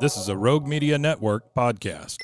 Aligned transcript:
This 0.00 0.16
is 0.16 0.28
a 0.28 0.36
Rogue 0.36 0.66
Media 0.66 0.96
Network 0.98 1.54
podcast. 1.54 2.16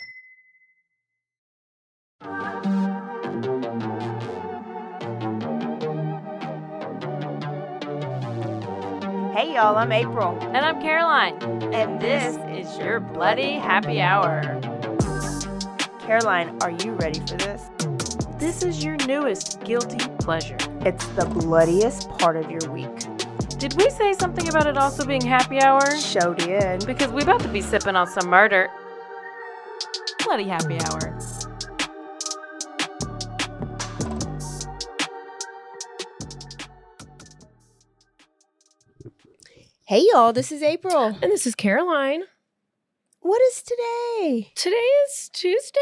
Hey 9.35 9.53
y'all, 9.55 9.77
I'm 9.77 9.91
April, 9.91 10.39
And 10.41 10.59
I'm 10.59 10.81
Caroline. 10.81 11.35
and 11.75 12.01
this 12.01 12.37
is 12.49 12.79
your 12.79 13.01
bloody 13.01 13.55
happy 13.55 14.01
hour. 14.01 14.43
Caroline, 16.01 16.57
are 16.63 16.71
you 16.71 16.93
ready 16.93 17.19
for 17.21 17.37
this? 17.37 17.63
This 18.39 18.63
is 18.63 18.85
your 18.85 18.97
newest 19.07 19.61
guilty 19.65 20.07
pleasure. 20.21 20.57
It's 20.83 21.05
the 21.09 21.25
bloodiest 21.27 22.09
part 22.19 22.37
of 22.37 22.49
your 22.49 22.71
week. 22.71 22.89
Did 23.65 23.83
we 23.83 23.89
say 23.89 24.13
something 24.13 24.47
about 24.47 24.67
it 24.67 24.77
also 24.77 25.07
being 25.07 25.25
happy 25.25 25.59
hour? 25.59 25.81
Showed 25.97 26.43
in. 26.43 26.85
Because 26.85 27.11
we 27.11 27.23
about 27.23 27.41
to 27.41 27.49
be 27.49 27.63
sipping 27.63 27.97
on 27.97 28.07
some 28.07 28.29
murder. 28.29 28.69
Bloody 30.23 30.45
happy 30.45 30.79
hour. 30.81 31.19
Hey 39.87 40.05
y'all, 40.13 40.35
this 40.35 40.53
is 40.53 40.63
April. 40.63 41.17
And 41.23 41.33
this 41.33 41.47
is 41.47 41.55
Caroline. 41.55 42.25
What 43.25 43.41
is 43.41 43.63
today? 43.63 44.53
Today 44.55 44.77
is 44.77 45.31
Tuesday. 45.33 45.81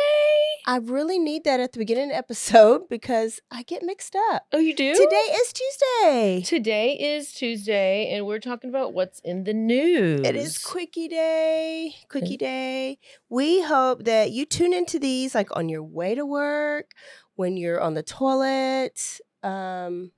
I 0.65 0.77
really 0.77 1.19
need 1.19 1.43
that 1.43 1.59
at 1.59 1.73
the 1.73 1.81
beginning 1.81 2.05
of 2.05 2.11
the 2.11 2.17
episode 2.17 2.89
because 2.89 3.41
I 3.51 3.65
get 3.65 3.83
mixed 3.83 4.15
up. 4.15 4.47
Oh, 4.53 4.61
you 4.61 4.73
do? 4.77 4.95
Today 4.95 5.35
is 5.35 5.53
Tuesday. 5.53 6.43
Today 6.43 6.93
is 6.93 7.33
Tuesday, 7.33 8.13
and 8.13 8.27
we're 8.27 8.39
talking 8.39 8.71
about 8.71 8.95
what's 8.95 9.19
in 9.25 9.43
the 9.43 9.55
news. 9.55 10.21
It 10.21 10.37
is 10.37 10.57
quickie 10.57 11.09
day, 11.09 11.97
quickie 12.09 12.37
day. 12.37 13.01
We 13.29 13.61
hope 13.61 14.05
that 14.05 14.31
you 14.31 14.47
tune 14.47 14.73
into 14.73 15.01
these 15.01 15.35
like 15.35 15.49
on 15.57 15.69
your 15.69 15.83
way 15.83 16.15
to 16.15 16.25
work, 16.25 16.93
when 17.35 17.57
you're 17.57 17.81
on 17.81 17.95
the 17.95 18.05
toilet, 18.05 19.19
um, 19.43 20.13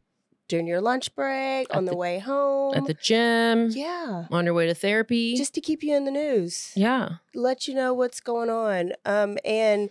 during 0.48 0.66
your 0.66 0.80
lunch 0.80 1.14
break, 1.14 1.68
At 1.70 1.76
on 1.76 1.84
the, 1.84 1.92
the- 1.92 1.96
way 1.96 2.18
home. 2.18 2.74
at 2.74 2.86
the 2.86 2.94
gym, 2.94 3.70
yeah, 3.70 4.26
on 4.30 4.44
your 4.44 4.54
way 4.54 4.66
to 4.66 4.74
therapy. 4.74 5.36
just 5.36 5.54
to 5.54 5.60
keep 5.60 5.82
you 5.82 5.94
in 5.96 6.04
the 6.04 6.10
news, 6.10 6.72
yeah. 6.76 7.08
let 7.34 7.66
you 7.68 7.74
know 7.74 7.92
what's 7.94 8.20
going 8.20 8.50
on. 8.50 8.92
Um, 9.04 9.38
and 9.44 9.90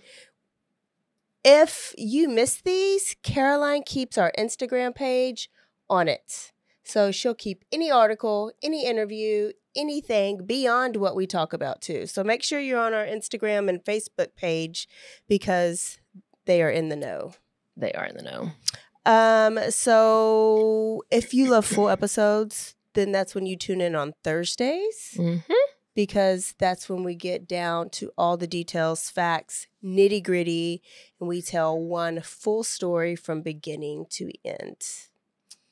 if 1.43 1.93
you 1.97 2.29
miss 2.29 2.61
these, 2.61 3.15
Caroline 3.23 3.83
keeps 3.83 4.17
our 4.17 4.31
Instagram 4.37 4.95
page 4.95 5.49
on 5.89 6.07
it. 6.07 6.51
So 6.85 7.11
she'll 7.11 7.35
keep 7.35 7.63
any 7.71 7.89
article, 7.91 8.51
any 8.61 8.85
interview, 8.85 9.51
anything 9.75 10.45
beyond 10.45 10.97
what 10.97 11.15
we 11.15 11.25
talk 11.25 11.53
about 11.53 11.81
too. 11.81 12.05
So 12.05 12.23
make 12.23 12.43
sure 12.43 12.59
you're 12.59 12.79
on 12.79 12.93
our 12.93 13.05
Instagram 13.05 13.69
and 13.69 13.83
Facebook 13.83 14.35
page 14.35 14.87
because 15.27 15.97
they 16.45 16.61
are 16.61 16.69
in 16.69 16.89
the 16.89 16.95
know. 16.95 17.33
They 17.75 17.91
are 17.93 18.05
in 18.05 18.15
the 18.17 18.21
know. 18.23 18.51
Um, 19.05 19.59
so 19.69 21.03
if 21.11 21.33
you 21.33 21.49
love 21.49 21.65
full 21.65 21.89
episodes, 21.89 22.75
then 22.93 23.11
that's 23.11 23.35
when 23.35 23.45
you 23.45 23.57
tune 23.57 23.81
in 23.81 23.95
on 23.95 24.13
Thursdays 24.23 25.15
Mm-hmm. 25.17 25.53
because 25.95 26.53
that's 26.59 26.87
when 26.89 27.03
we 27.03 27.15
get 27.15 27.47
down 27.47 27.89
to 27.91 28.11
all 28.17 28.37
the 28.37 28.47
details, 28.47 29.09
facts, 29.09 29.67
nitty 29.83 30.23
gritty, 30.23 30.81
and 31.19 31.27
we 31.27 31.41
tell 31.41 31.77
one 31.77 32.21
full 32.21 32.63
story 32.63 33.15
from 33.15 33.41
beginning 33.41 34.05
to 34.11 34.31
end. 34.45 34.77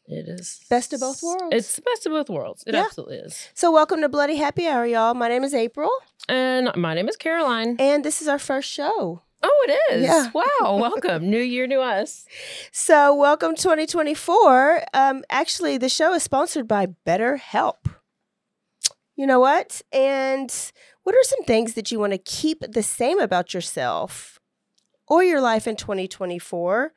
It 0.07 0.27
is 0.27 0.59
Best 0.69 0.91
of 0.91 0.99
both 0.99 1.21
worlds. 1.23 1.55
It's 1.55 1.75
the 1.77 1.83
best 1.83 2.05
of 2.05 2.11
both 2.11 2.29
worlds. 2.29 2.63
It 2.67 2.73
Yeah. 2.73 2.81
absolutely 2.83 3.17
is. 3.17 3.47
So, 3.53 3.71
welcome 3.71 4.01
to 4.01 4.09
Bloody 4.09 4.35
Happy 4.35 4.67
Hour, 4.67 4.85
y'all. 4.85 5.13
My 5.13 5.29
name 5.29 5.43
is 5.45 5.53
April, 5.53 5.89
And 6.27 6.69
my 6.75 6.93
name 6.93 7.07
is 7.07 7.15
Caroline. 7.15 7.77
and 7.79 8.03
this 8.03 8.21
is 8.21 8.27
our 8.27 8.39
first 8.39 8.69
show. 8.69 9.21
Oh, 9.43 9.65
it 9.67 9.93
is. 9.93 10.03
Yeah. 10.03 10.29
Wow. 10.33 10.77
Welcome. 10.77 11.29
New 11.29 11.41
year, 11.41 11.65
new 11.65 11.81
us. 11.81 12.25
So, 12.71 13.15
welcome 13.15 13.55
2024. 13.55 14.83
Um, 14.93 15.23
actually, 15.29 15.77
the 15.77 15.89
show 15.89 16.13
is 16.13 16.23
sponsored 16.23 16.67
by 16.67 16.87
BetterHelp. 17.05 17.77
You 19.15 19.25
know 19.27 19.39
what? 19.39 19.81
And 19.91 20.53
what 21.03 21.15
are 21.15 21.23
some 21.23 21.43
things 21.43 21.73
that 21.73 21.91
you 21.91 21.99
want 21.99 22.13
to 22.13 22.19
keep 22.19 22.61
the 22.61 22.83
same 22.83 23.19
about 23.19 23.53
yourself 23.53 24.39
or 25.07 25.23
your 25.23 25.41
life 25.41 25.67
in 25.67 25.75
2024? 25.75 26.93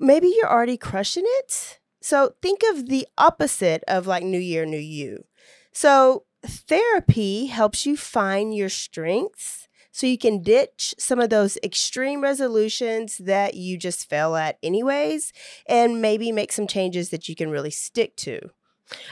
Maybe 0.00 0.34
you're 0.36 0.50
already 0.50 0.76
crushing 0.76 1.24
it. 1.26 1.78
So, 2.00 2.34
think 2.42 2.62
of 2.72 2.88
the 2.88 3.06
opposite 3.16 3.84
of 3.86 4.08
like 4.08 4.24
New 4.24 4.40
Year, 4.40 4.66
New 4.66 4.78
You. 4.78 5.24
So, 5.72 6.24
therapy 6.44 7.46
helps 7.46 7.86
you 7.86 7.96
find 7.96 8.52
your 8.52 8.68
strengths 8.68 9.68
so 9.92 10.06
you 10.06 10.18
can 10.18 10.42
ditch 10.42 10.94
some 10.98 11.20
of 11.20 11.30
those 11.30 11.56
extreme 11.62 12.22
resolutions 12.22 13.18
that 13.18 13.54
you 13.54 13.76
just 13.78 14.08
fail 14.08 14.34
at 14.34 14.58
anyways 14.62 15.32
and 15.66 16.02
maybe 16.02 16.32
make 16.32 16.50
some 16.50 16.66
changes 16.66 17.10
that 17.10 17.28
you 17.28 17.36
can 17.36 17.50
really 17.50 17.70
stick 17.70 18.16
to. 18.16 18.40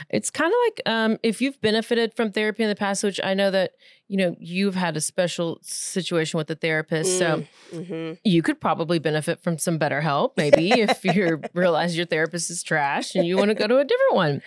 It's 0.09 0.29
kind 0.29 0.51
of 0.51 0.57
like 0.65 0.81
um, 0.85 1.17
if 1.23 1.41
you've 1.41 1.59
benefited 1.61 2.13
from 2.13 2.31
therapy 2.31 2.63
in 2.63 2.69
the 2.69 2.75
past, 2.75 3.03
which 3.03 3.19
I 3.23 3.33
know 3.33 3.49
that, 3.51 3.71
you 4.07 4.17
know, 4.17 4.35
you've 4.39 4.75
had 4.75 4.97
a 4.97 5.01
special 5.01 5.59
situation 5.63 6.37
with 6.37 6.49
a 6.51 6.55
therapist. 6.55 7.17
So 7.17 7.43
Mhm. 7.73 8.17
you 8.23 8.41
could 8.43 8.59
probably 8.59 8.99
benefit 8.99 9.41
from 9.41 9.57
some 9.57 9.77
better 9.77 10.01
help, 10.01 10.35
maybe 10.37 10.71
if 10.81 11.05
you 11.05 11.41
realize 11.53 11.95
your 11.95 12.05
therapist 12.05 12.51
is 12.51 12.61
trash 12.63 13.15
and 13.15 13.25
you 13.25 13.37
want 13.37 13.49
to 13.49 13.55
go 13.55 13.65
to 13.67 13.77
a 13.77 13.85
different 13.85 14.13
one. 14.15 14.41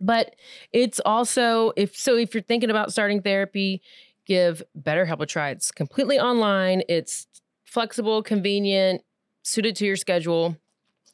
But 0.00 0.36
it's 0.72 1.00
also 1.04 1.72
if 1.76 1.96
so 1.96 2.16
if 2.16 2.34
you're 2.34 2.42
thinking 2.42 2.70
about 2.70 2.92
starting 2.92 3.20
therapy, 3.22 3.82
give 4.28 4.62
BetterHelp 4.80 5.20
a 5.20 5.26
try. 5.26 5.50
It's 5.50 5.72
completely 5.72 6.20
online. 6.20 6.82
It's 6.88 7.26
flexible, 7.64 8.22
convenient, 8.22 9.02
suited 9.42 9.74
to 9.76 9.86
your 9.86 9.96
schedule. 9.96 10.56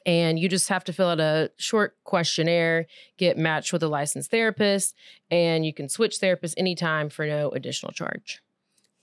And 0.04 0.38
you 0.38 0.50
just 0.50 0.68
have 0.68 0.84
to 0.84 0.92
fill 0.92 1.08
out 1.08 1.20
a 1.20 1.50
short 1.56 1.96
questionnaire, 2.04 2.86
get 3.16 3.38
matched 3.38 3.72
with 3.72 3.82
a 3.82 3.88
licensed 3.88 4.30
therapist, 4.30 4.94
and 5.30 5.64
you 5.64 5.72
can 5.72 5.88
switch 5.88 6.20
therapists 6.20 6.52
anytime 6.58 7.08
for 7.08 7.26
no 7.26 7.48
additional 7.50 7.90
charge. 7.90 8.42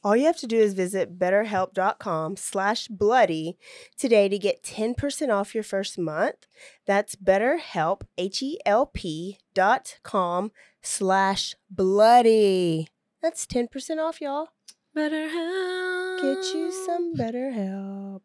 All 0.04 0.16
you 0.16 0.26
have 0.26 0.38
to 0.38 0.48
do 0.48 0.58
is 0.58 0.74
visit 0.74 1.18
betterhelp.com 1.18 2.36
slash 2.36 2.88
bloody 2.88 3.58
today 3.98 4.30
to 4.30 4.38
get 4.38 4.64
10% 4.64 5.30
off 5.30 5.56
your 5.56 5.64
first 5.64 5.98
month. 5.98 6.48
That's 6.86 7.16
betterhelp, 7.16 8.02
H-E-L-P 8.18 9.38
dot 9.54 10.00
com 10.04 10.52
slash 10.82 11.56
bloody. 11.70 12.88
That's 13.22 13.46
10% 13.46 14.00
off, 14.00 14.20
y'all. 14.20 14.50
Better 14.94 15.30
help. 15.30 16.22
Get 16.22 16.54
you 16.54 16.72
some 16.86 17.14
better 17.14 17.52
help. 17.52 18.24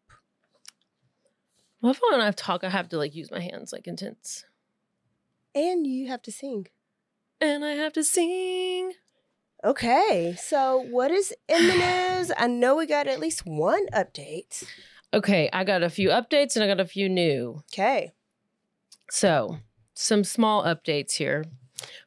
Well, 1.81 1.91
if 1.91 1.99
when 2.01 2.19
I 2.19 2.23
want 2.23 2.35
to 2.35 2.43
talk, 2.43 2.63
I 2.63 2.69
have 2.69 2.89
to 2.89 2.97
like 2.97 3.15
use 3.15 3.31
my 3.31 3.39
hands 3.39 3.71
like 3.71 3.87
intense. 3.87 4.43
And 5.53 5.85
you 5.85 6.07
have 6.07 6.21
to 6.23 6.31
sing. 6.31 6.67
And 7.39 7.63
I 7.63 7.73
have 7.73 7.93
to 7.93 8.03
sing. 8.03 8.93
Okay, 9.63 10.35
so 10.39 10.77
what 10.77 11.09
is 11.11 11.33
in 11.47 11.67
the 11.67 11.73
news? 11.73 12.31
I 12.37 12.47
know 12.47 12.75
we 12.75 12.85
got 12.85 13.07
at 13.07 13.19
least 13.19 13.45
one 13.45 13.87
update. 13.87 14.63
Okay, 15.13 15.49
I 15.51 15.63
got 15.63 15.83
a 15.83 15.89
few 15.89 16.09
updates 16.09 16.55
and 16.55 16.63
I 16.63 16.67
got 16.67 16.79
a 16.79 16.85
few 16.85 17.09
new. 17.09 17.63
Okay. 17.73 18.11
So, 19.09 19.57
some 19.93 20.23
small 20.23 20.63
updates 20.63 21.13
here. 21.13 21.45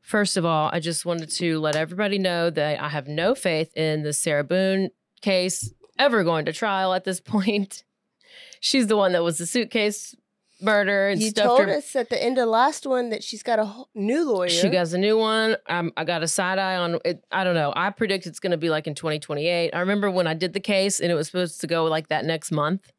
First 0.03 0.37
of 0.37 0.45
all, 0.45 0.71
I 0.73 0.81
just 0.81 1.05
wanted 1.07 1.31
to 1.33 1.59
let 1.61 1.77
everybody 1.77 2.19
know 2.19 2.51
that 2.51 2.81
I 2.81 2.89
have 2.89 3.07
no 3.09 3.35
faith 3.35 3.71
in 3.77 4.03
the 4.03 4.13
Sarah 4.13 4.45
Boone 4.45 4.91
case 5.23 5.73
ever 5.99 6.25
going 6.25 6.45
to 6.47 6.53
trial 6.53 6.95
at 6.95 7.05
this 7.05 7.21
point. 7.35 7.85
She's 8.61 8.87
the 8.89 8.97
one 8.97 9.13
that 9.13 9.23
was 9.23 9.39
the 9.39 9.47
suitcase 9.47 10.15
murder 10.63 11.09
and 11.09 11.23
You 11.23 11.33
told 11.33 11.61
her. 11.61 11.71
us 11.71 11.97
at 11.97 12.11
the 12.11 12.23
end 12.23 12.37
of 12.37 12.43
the 12.43 12.51
last 12.51 12.87
one 12.87 13.09
that 13.11 13.25
she's 13.25 13.43
got 13.43 13.59
a 13.59 13.65
whole 13.65 13.89
new 13.95 14.31
lawyer. 14.31 14.51
She 14.51 14.69
got 14.69 14.93
a 14.93 14.99
new 14.99 15.17
one. 15.17 15.57
Um, 15.69 15.91
I 15.97 16.05
got 16.05 16.23
a 16.23 16.29
side 16.29 16.59
eye 16.59 16.77
on 16.77 16.99
it. 17.05 17.25
I 17.33 17.45
don't 17.45 17.55
know. 17.55 17.73
I 17.75 17.89
predict 17.91 18.27
it's 18.27 18.41
going 18.41 18.51
to 18.51 18.59
be 18.59 18.69
like 18.69 18.87
in 18.87 18.95
2028. 18.95 19.71
I 19.75 19.81
remember 19.81 20.11
when 20.11 20.27
I 20.27 20.35
did 20.35 20.53
the 20.53 20.61
case 20.61 21.01
and 21.01 21.11
it 21.11 21.15
was 21.15 21.29
supposed 21.29 21.61
to 21.63 21.67
go 21.67 21.85
like 21.87 22.09
that 22.09 22.27
next 22.27 22.51
month. 22.53 22.93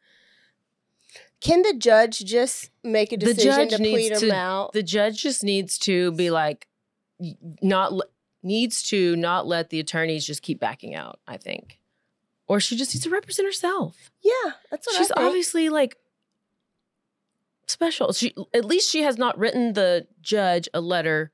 Can 1.42 1.64
the 1.64 1.74
judge 1.74 2.20
just 2.20 2.70
make 2.84 3.12
a 3.12 3.18
The 3.18 3.26
decision 3.34 3.52
judge 3.52 3.70
to 3.72 3.78
plead 3.78 3.96
needs 3.96 4.22
him 4.24 4.30
to- 4.30 4.36
out? 4.36 4.74
The 4.74 4.84
judge 4.84 5.22
just 5.24 5.44
needs 5.44 5.78
to 5.80 6.12
be 6.14 6.30
like, 6.30 6.68
not 7.62 7.94
needs 8.44 8.82
to 8.84 9.16
not 9.16 9.46
let 9.48 9.70
the 9.70 9.80
attorneys 9.80 10.26
just 10.26 10.42
keep 10.42 10.60
backing 10.60 10.96
out. 10.96 11.20
I 11.28 11.38
think, 11.38 11.80
or 12.48 12.60
she 12.60 12.76
just 12.78 12.94
needs 12.96 13.04
to 13.04 13.10
represent 13.10 13.48
herself. 13.48 14.12
yeah, 14.22 14.54
that's 14.70 14.88
what 14.88 14.96
She's 14.98 15.12
obviously 15.16 15.70
like 15.70 15.98
special. 17.68 18.14
She 18.14 18.34
at 18.54 18.66
least 18.66 18.90
she 18.92 19.02
has 19.04 19.18
not 19.18 19.38
written 19.38 19.74
the 19.74 20.08
judge 20.22 20.68
a 20.74 20.82
letter 20.82 21.32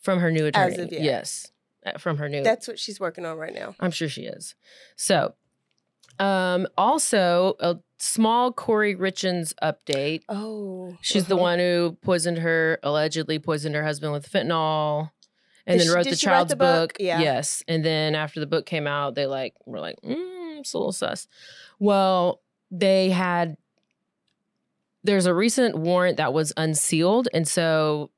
from 0.00 0.20
her 0.20 0.30
new 0.30 0.46
As 0.54 0.72
attorney. 0.74 0.82
of 0.84 0.92
yet. 0.92 1.02
Yes, 1.02 1.52
uh, 1.84 1.98
from 1.98 2.18
her 2.18 2.28
new. 2.28 2.42
That's 2.42 2.68
what 2.68 2.78
she's 2.78 3.00
working 3.00 3.24
on 3.24 3.36
right 3.38 3.54
now. 3.54 3.74
I'm 3.80 3.90
sure 3.90 4.08
she 4.08 4.22
is. 4.22 4.54
So, 4.96 5.34
um, 6.18 6.66
also 6.76 7.54
a 7.60 7.76
small 7.98 8.52
Kouri 8.52 8.96
Richins 8.96 9.54
update. 9.62 10.22
Oh, 10.28 10.96
She's 11.00 11.26
the 11.26 11.34
uh-huh. 11.34 11.42
one 11.42 11.58
who 11.58 11.96
poisoned 12.02 12.38
her, 12.38 12.78
allegedly 12.82 13.38
poisoned 13.38 13.74
her 13.74 13.84
husband 13.84 14.12
with 14.12 14.30
fentanyl. 14.30 15.10
and 15.66 15.78
Did 15.78 15.80
then 15.80 15.86
she- 15.86 15.94
wrote 15.94 16.04
the 16.04 16.10
write 16.10 16.18
child's 16.18 16.50
the 16.50 16.56
book? 16.56 16.94
book. 16.94 16.96
Yeah. 17.00 17.20
Yes, 17.20 17.62
and 17.68 17.84
then 17.84 18.14
after 18.14 18.40
the 18.40 18.46
book 18.46 18.66
came 18.66 18.86
out, 18.86 19.14
they 19.14 19.26
like 19.26 19.54
were 19.64 19.80
like, 19.80 19.96
mm, 20.02 20.58
it's 20.60 20.72
a 20.74 20.78
little 20.78 20.92
sus. 20.92 21.26
Well, 21.78 22.40
they 22.70 23.10
had. 23.10 23.56
There's 25.04 25.26
a 25.26 25.34
recent 25.34 25.76
warrant 25.78 26.16
that 26.16 26.32
was 26.32 26.52
unsealed, 26.56 27.28
and 27.32 27.46
so 27.46 28.10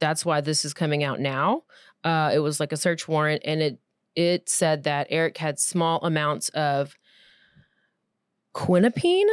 that's 0.00 0.24
why 0.24 0.40
this 0.40 0.64
is 0.64 0.74
coming 0.74 1.04
out 1.04 1.20
now. 1.20 1.62
Uh, 2.02 2.32
it 2.34 2.40
was 2.40 2.58
like 2.58 2.72
a 2.72 2.76
search 2.76 3.06
warrant, 3.06 3.42
and 3.44 3.62
it 3.62 3.78
it 4.16 4.48
said 4.48 4.82
that 4.84 5.06
Eric 5.10 5.38
had 5.38 5.60
small 5.60 6.00
amounts 6.04 6.48
of 6.48 6.96
quinapine 8.54 9.28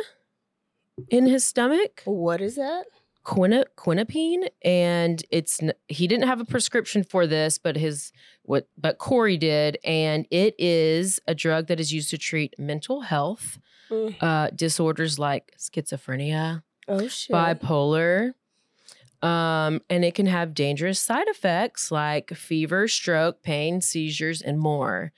in 1.09 1.25
his 1.27 1.45
stomach 1.45 2.01
What 2.05 2.41
is 2.41 2.55
that? 2.55 2.85
quina, 3.25 3.65
quinapine 3.77 4.47
and 4.63 5.21
it's 5.31 5.59
he 5.89 6.07
didn't 6.07 6.27
have 6.27 6.39
a 6.39 6.45
prescription 6.45 7.03
for 7.03 7.27
this 7.27 7.57
but 7.57 7.75
his 7.75 8.13
what 8.43 8.69
but 8.77 8.99
Kouri 8.99 9.37
did 9.37 9.77
and 9.83 10.25
it 10.31 10.55
is 10.57 11.19
a 11.27 11.35
drug 11.35 11.67
that 11.67 11.77
is 11.79 11.91
used 11.93 12.09
to 12.11 12.17
treat 12.17 12.53
mental 12.57 13.01
health 13.01 13.59
Mm. 13.89 14.15
uh 14.21 14.49
disorders 14.53 15.17
like 15.17 15.53
schizophrenia 15.57 16.61
Oh 16.89 17.07
shit. 17.07 17.33
bipolar 17.33 18.33
um 19.21 19.81
and 19.89 20.03
it 20.05 20.13
can 20.13 20.25
have 20.25 20.53
dangerous 20.53 20.99
side 20.99 21.27
effects 21.29 21.89
like 21.89 22.31
fever 22.33 22.87
stroke 22.89 23.43
pain 23.43 23.79
seizures 23.81 24.41
and 24.41 24.59
more 24.59 25.11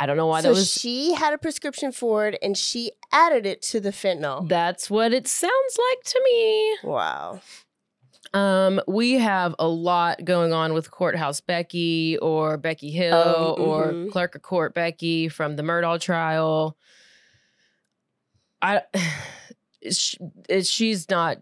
i 0.00 0.06
don't 0.06 0.16
know 0.16 0.26
why 0.26 0.40
so 0.40 0.48
that 0.48 0.54
was 0.54 0.72
she 0.72 1.14
had 1.14 1.32
a 1.32 1.38
prescription 1.38 1.92
for 1.92 2.26
it, 2.26 2.36
and 2.42 2.56
she 2.58 2.90
added 3.12 3.46
it 3.46 3.62
to 3.62 3.78
the 3.78 3.90
fentanyl. 3.90 4.48
that's 4.48 4.90
what 4.90 5.12
it 5.12 5.28
sounds 5.28 5.78
like 5.90 6.02
to 6.04 6.20
me 6.24 6.76
wow. 6.82 7.40
Um, 8.32 8.80
we 8.86 9.14
have 9.14 9.56
a 9.58 9.66
lot 9.66 10.24
going 10.24 10.52
on 10.52 10.72
with 10.72 10.88
Courthouse 10.92 11.40
Becky 11.40 12.16
or 12.18 12.56
Becky 12.58 12.90
Hill 12.92 13.12
Oh, 13.16 13.54
or 13.58 13.86
mhm. 13.92 14.12
Clerk 14.12 14.36
of 14.36 14.42
Court 14.42 14.72
Becky 14.72 15.28
from 15.28 15.56
the 15.56 15.64
Murdaugh 15.64 16.00
trial. 16.00 16.76
I, 18.62 18.82
sh- 19.90 20.14
it, 20.48 20.64
she's 20.66 21.10
not. 21.10 21.38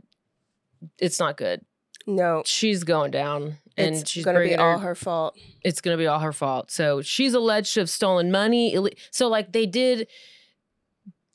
It's 0.99 1.19
not 1.21 1.37
good. 1.37 1.61
No, 2.09 2.43
She's 2.47 2.85
going 2.85 3.11
down, 3.11 3.59
and 3.77 3.97
it's 3.97 4.11
she's 4.11 4.25
going 4.25 4.35
to 4.35 4.43
be 4.43 4.57
all 4.57 4.79
her, 4.79 4.95
fault. 4.95 5.37
It's 5.63 5.83
going 5.83 5.95
to 5.95 6.03
be 6.03 6.07
all 6.07 6.21
her 6.21 6.33
fault. 6.33 6.71
So 6.71 7.03
she's 7.03 7.35
alleged 7.35 7.75
to 7.75 7.81
have 7.81 7.91
stolen 7.91 8.31
money. 8.31 8.75
So 9.11 9.29
like 9.29 9.53
they 9.53 9.67
did. 9.67 10.09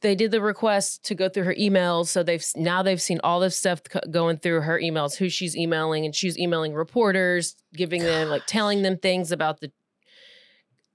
They 0.02 0.16
did 0.16 0.32
the 0.32 0.42
request 0.42 1.06
to 1.06 1.16
go 1.16 1.30
through 1.30 1.44
her 1.44 1.56
emails, 1.56 2.08
so 2.08 2.24
they've 2.24 2.44
now 2.58 2.82
they've 2.82 3.02
seen 3.02 3.22
all 3.24 3.40
this 3.40 3.56
stuff 3.56 3.82
going 4.10 4.38
through 4.40 4.62
her 4.62 4.78
emails, 4.78 5.16
who 5.16 5.30
she's 5.30 5.56
emailing, 5.56 6.06
and 6.06 6.14
she's 6.14 6.38
emailing 6.38 6.74
reporters, 6.74 7.56
giving 7.74 8.02
them 8.02 8.28
like 8.28 8.42
telling 8.48 8.82
them 8.82 8.98
things 8.98 9.32
about 9.32 9.62
the 9.62 9.72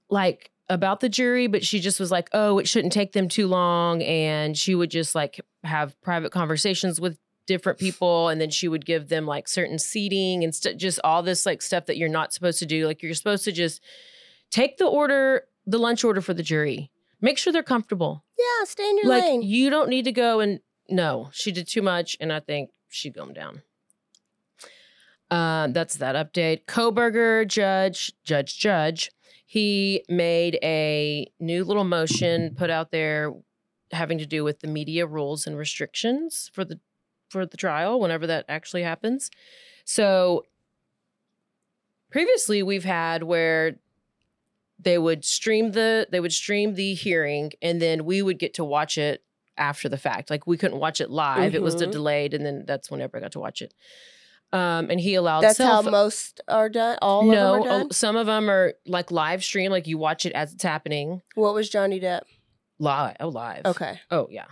like 0.09 0.51
about 0.67 0.99
the 0.99 1.09
jury, 1.09 1.47
but 1.47 1.65
she 1.65 1.79
just 1.79 2.01
was 2.01 2.11
like, 2.11 2.29
oh, 2.33 2.59
it 2.59 2.67
shouldn't 2.67 2.93
take 2.93 3.13
them 3.13 3.29
too 3.29 3.47
long, 3.47 4.03
and 4.03 4.57
she 4.57 4.75
would 4.75 4.91
just 4.91 5.15
like 5.15 5.39
have 5.63 5.99
private 6.01 6.31
conversations 6.31 6.99
with 6.99 7.17
different 7.49 7.77
people, 7.79 8.29
and 8.29 8.39
then 8.39 8.49
she 8.49 8.69
would 8.69 8.85
give 8.85 9.09
them 9.09 9.25
like 9.25 9.49
certain 9.49 9.77
seating 9.77 10.43
and 10.45 10.55
st- 10.55 10.77
just 10.79 10.99
all 11.03 11.21
this 11.21 11.45
like 11.45 11.61
stuff 11.61 11.87
that 11.87 11.97
you're 11.97 12.07
not 12.07 12.31
supposed 12.33 12.59
to 12.59 12.65
do. 12.65 12.87
Like 12.87 13.03
you're 13.03 13.13
supposed 13.13 13.43
to 13.43 13.51
just 13.51 13.83
take 14.49 14.77
the 14.77 14.85
order, 14.85 15.43
the 15.65 15.77
lunch 15.79 16.03
order 16.03 16.21
for 16.21 16.33
the 16.33 16.43
jury, 16.43 16.91
make 17.19 17.37
sure 17.37 17.51
they're 17.51 17.63
comfortable 17.63 18.23
Yeah, 18.37 18.65
stay 18.65 18.89
in 18.89 18.97
your 18.99 19.07
like 19.07 19.23
lane. 19.23 19.41
you 19.41 19.69
don't 19.69 19.89
need 19.89 20.05
to 20.05 20.11
go 20.13 20.39
and 20.39 20.61
no 20.89 21.29
she 21.33 21.51
did 21.51 21.67
too 21.67 21.81
much 21.83 22.17
and 22.21 22.33
i 22.33 22.39
think 22.39 22.71
she'd 22.87 23.13
go 23.13 23.29
down 23.31 23.61
uh, 25.29 25.67
that's 25.67 25.97
that 25.97 26.15
update 26.15 26.65
Kohberger 26.65 27.47
judge 27.47 28.11
judge 28.23 28.57
judge 28.57 29.11
he 29.45 30.03
made 30.09 30.57
a 30.63 31.27
new 31.39 31.63
little 31.63 31.83
motion 31.83 32.55
put 32.55 32.69
out 32.71 32.89
there 32.91 33.31
having 33.91 34.17
to 34.17 34.25
do 34.25 34.43
with 34.43 34.59
the 34.61 34.67
media 34.67 35.05
rules 35.05 35.45
and 35.45 35.57
restrictions 35.57 36.49
for 36.53 36.65
the 36.65 36.79
for 37.29 37.45
the 37.45 37.57
trial 37.57 37.99
whenever 37.99 38.27
that 38.27 38.45
actually 38.49 38.83
happens 38.83 39.29
so 39.85 40.43
previously 42.09 42.63
we've 42.63 42.83
had 42.83 43.23
where 43.23 43.75
they 44.79 44.97
would 44.97 45.23
stream 45.25 45.71
the 45.71 46.07
they 46.11 46.19
would 46.19 46.33
stream 46.33 46.73
the 46.75 46.93
hearing 46.93 47.51
and 47.61 47.81
then 47.81 48.05
we 48.05 48.21
would 48.21 48.39
get 48.39 48.53
to 48.55 48.63
watch 48.63 48.97
it 48.97 49.23
after 49.57 49.89
the 49.89 49.97
fact 49.97 50.29
like 50.29 50.47
we 50.47 50.57
couldn't 50.57 50.79
watch 50.79 51.01
it 51.01 51.09
live 51.09 51.53
it 51.53 51.61
was 51.61 51.75
the 51.75 51.85
Mhm. 51.85 51.91
delayed 51.91 52.33
and 52.33 52.45
then 52.45 52.63
that's 52.65 52.89
whenever 52.89 53.17
i 53.17 53.19
got 53.19 53.33
to 53.33 53.39
watch 53.39 53.61
it 53.61 53.73
um 54.51 54.89
and 54.89 54.99
he 54.99 55.13
allowed 55.15 55.41
That's 55.41 55.59
how 55.59 55.83
most 55.83 56.41
are 56.47 56.69
done. 56.69 56.97
All 57.03 57.23
no 57.23 57.57
of 57.57 57.63
them 57.63 57.71
are 57.71 57.75
oh, 57.75 57.79
done. 57.81 57.91
some 57.91 58.15
of 58.15 58.25
them 58.25 58.49
are 58.49 58.73
like 58.87 59.11
live 59.11 59.43
stream 59.43 59.69
like 59.71 59.85
you 59.85 59.97
watch 59.99 60.25
it 60.25 60.33
as 60.33 60.53
it's 60.53 60.63
happening 60.63 61.21
What 61.35 61.53
was 61.53 61.69
Johnny 61.69 61.99
Depp? 61.99 62.21
live 62.79 63.17
oh 63.19 63.27
live 63.27 63.65
Okay. 63.65 63.99
oh 64.09 64.27
yeah 64.31 64.45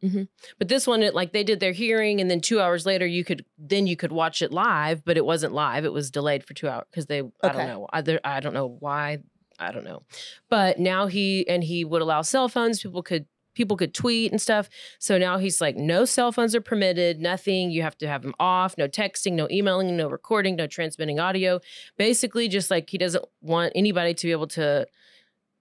yeah 0.00 0.08
hmm 0.10 0.22
but 0.58 0.68
this 0.68 0.86
one 0.86 1.02
it 1.02 1.14
like 1.14 1.32
they 1.32 1.44
did 1.44 1.60
their 1.60 1.72
hearing 1.72 2.20
and 2.20 2.30
then 2.30 2.40
two 2.40 2.60
hours 2.60 2.86
later 2.86 3.06
you 3.06 3.24
could 3.24 3.44
then 3.58 3.86
you 3.86 3.96
could 3.96 4.12
watch 4.12 4.42
it 4.42 4.52
live 4.52 5.04
but 5.04 5.16
it 5.16 5.24
wasn't 5.24 5.52
live. 5.52 5.84
It 5.84 5.92
was 5.92 6.10
delayed 6.10 6.44
for 6.44 6.54
two 6.54 6.68
hours 6.68 6.84
because 6.90 7.06
they 7.06 7.22
okay. 7.22 7.32
i 7.42 7.48
don't 7.48 7.66
know 7.66 7.86
either 7.92 8.20
i 8.24 8.40
don't 8.40 8.54
know 8.54 8.76
why 8.80 9.18
i 9.58 9.72
don't 9.72 9.84
know. 9.84 10.02
But 10.48 10.78
now 10.78 11.06
he 11.06 11.46
and 11.48 11.62
he 11.62 11.84
would 11.84 12.02
allow 12.02 12.22
cell 12.22 12.48
phones. 12.48 12.80
People 12.80 13.02
could 13.02 13.26
people 13.54 13.76
could 13.76 13.92
tweet 13.92 14.30
and 14.30 14.40
stuff. 14.40 14.68
So 14.98 15.18
now 15.18 15.38
he's 15.38 15.60
like 15.60 15.76
no 15.76 16.04
cell 16.04 16.32
phones 16.32 16.54
are 16.54 16.60
permitted 16.60 17.20
nothing. 17.20 17.70
You 17.70 17.82
have 17.82 17.98
to 17.98 18.08
have 18.08 18.22
them 18.22 18.34
off. 18.40 18.76
No 18.78 18.88
texting 18.88 19.34
no 19.34 19.48
emailing 19.50 19.96
no 19.96 20.08
recording 20.08 20.56
no 20.56 20.66
transmitting 20.66 21.20
audio. 21.20 21.60
Basically 21.98 22.48
just 22.48 22.70
like 22.70 22.88
he 22.88 22.98
doesn't 22.98 23.24
want 23.42 23.72
anybody 23.74 24.14
to 24.14 24.26
be 24.26 24.32
able 24.32 24.48
to 24.48 24.86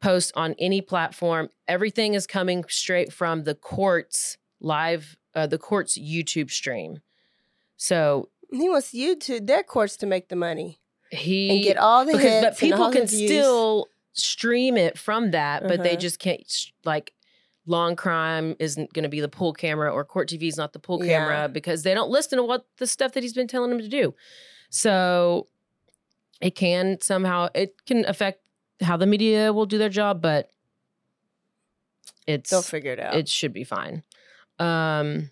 post 0.01 0.31
on 0.35 0.55
any 0.59 0.81
platform 0.81 1.49
everything 1.67 2.13
is 2.13 2.25
coming 2.25 2.63
straight 2.69 3.11
from 3.11 3.43
the 3.43 3.55
court's 3.55 4.37
live 4.61 5.17
uh, 5.35 5.45
the 5.47 5.57
court's 5.57 5.97
youtube 5.99 6.49
stream 6.51 6.99
so 7.77 8.29
He 8.51 8.67
wants 8.69 8.93
you 8.93 9.15
to 9.17 9.39
their 9.39 9.63
courts 9.63 9.97
to 9.97 10.05
make 10.05 10.29
the 10.29 10.35
money 10.35 10.79
he 11.11 11.49
and 11.51 11.63
get 11.63 11.77
all 11.77 12.05
the 12.05 12.13
because 12.13 12.23
hits 12.31 12.45
but 12.45 12.57
people 12.57 12.91
can 12.91 13.07
still 13.07 13.87
stream 14.13 14.77
it 14.77 14.97
from 14.97 15.31
that 15.31 15.67
but 15.67 15.83
they 15.83 15.91
Uh-huh. 15.91 15.99
just 15.99 16.19
can't 16.19 16.41
like 16.85 17.13
Law&Crime 17.65 18.55
isn't 18.57 18.93
going 18.93 19.03
to 19.03 19.09
be 19.09 19.19
the 19.19 19.29
pool 19.29 19.53
camera 19.53 19.91
or 19.91 20.03
court 20.03 20.27
tv 20.29 20.47
is 20.47 20.57
not 20.57 20.73
the 20.73 20.79
pool 20.79 21.03
Yeah. 21.03 21.19
camera 21.19 21.49
because 21.49 21.83
they 21.83 21.93
don't 21.93 22.09
listen 22.09 22.37
to 22.37 22.43
what 22.43 22.65
the 22.77 22.87
stuff 22.87 23.11
that 23.13 23.21
he's 23.23 23.33
been 23.33 23.47
telling 23.47 23.69
them 23.69 23.79
to 23.79 23.87
do 23.87 24.15
so 24.69 25.47
it 26.41 26.55
can 26.55 26.97
somehow 27.01 27.49
it 27.53 27.75
can 27.85 28.05
affect 28.05 28.39
how 28.81 28.97
the 28.97 29.05
media 29.05 29.51
will 29.53 29.65
do 29.65 29.77
their 29.77 29.89
job 29.89 30.21
but 30.21 30.49
it's 32.27 32.49
They'll 32.49 32.61
figure 32.61 32.93
it 32.93 32.99
out. 32.99 33.15
it 33.15 33.27
should 33.27 33.53
be 33.53 33.63
fine. 33.63 34.03
Um, 34.59 35.31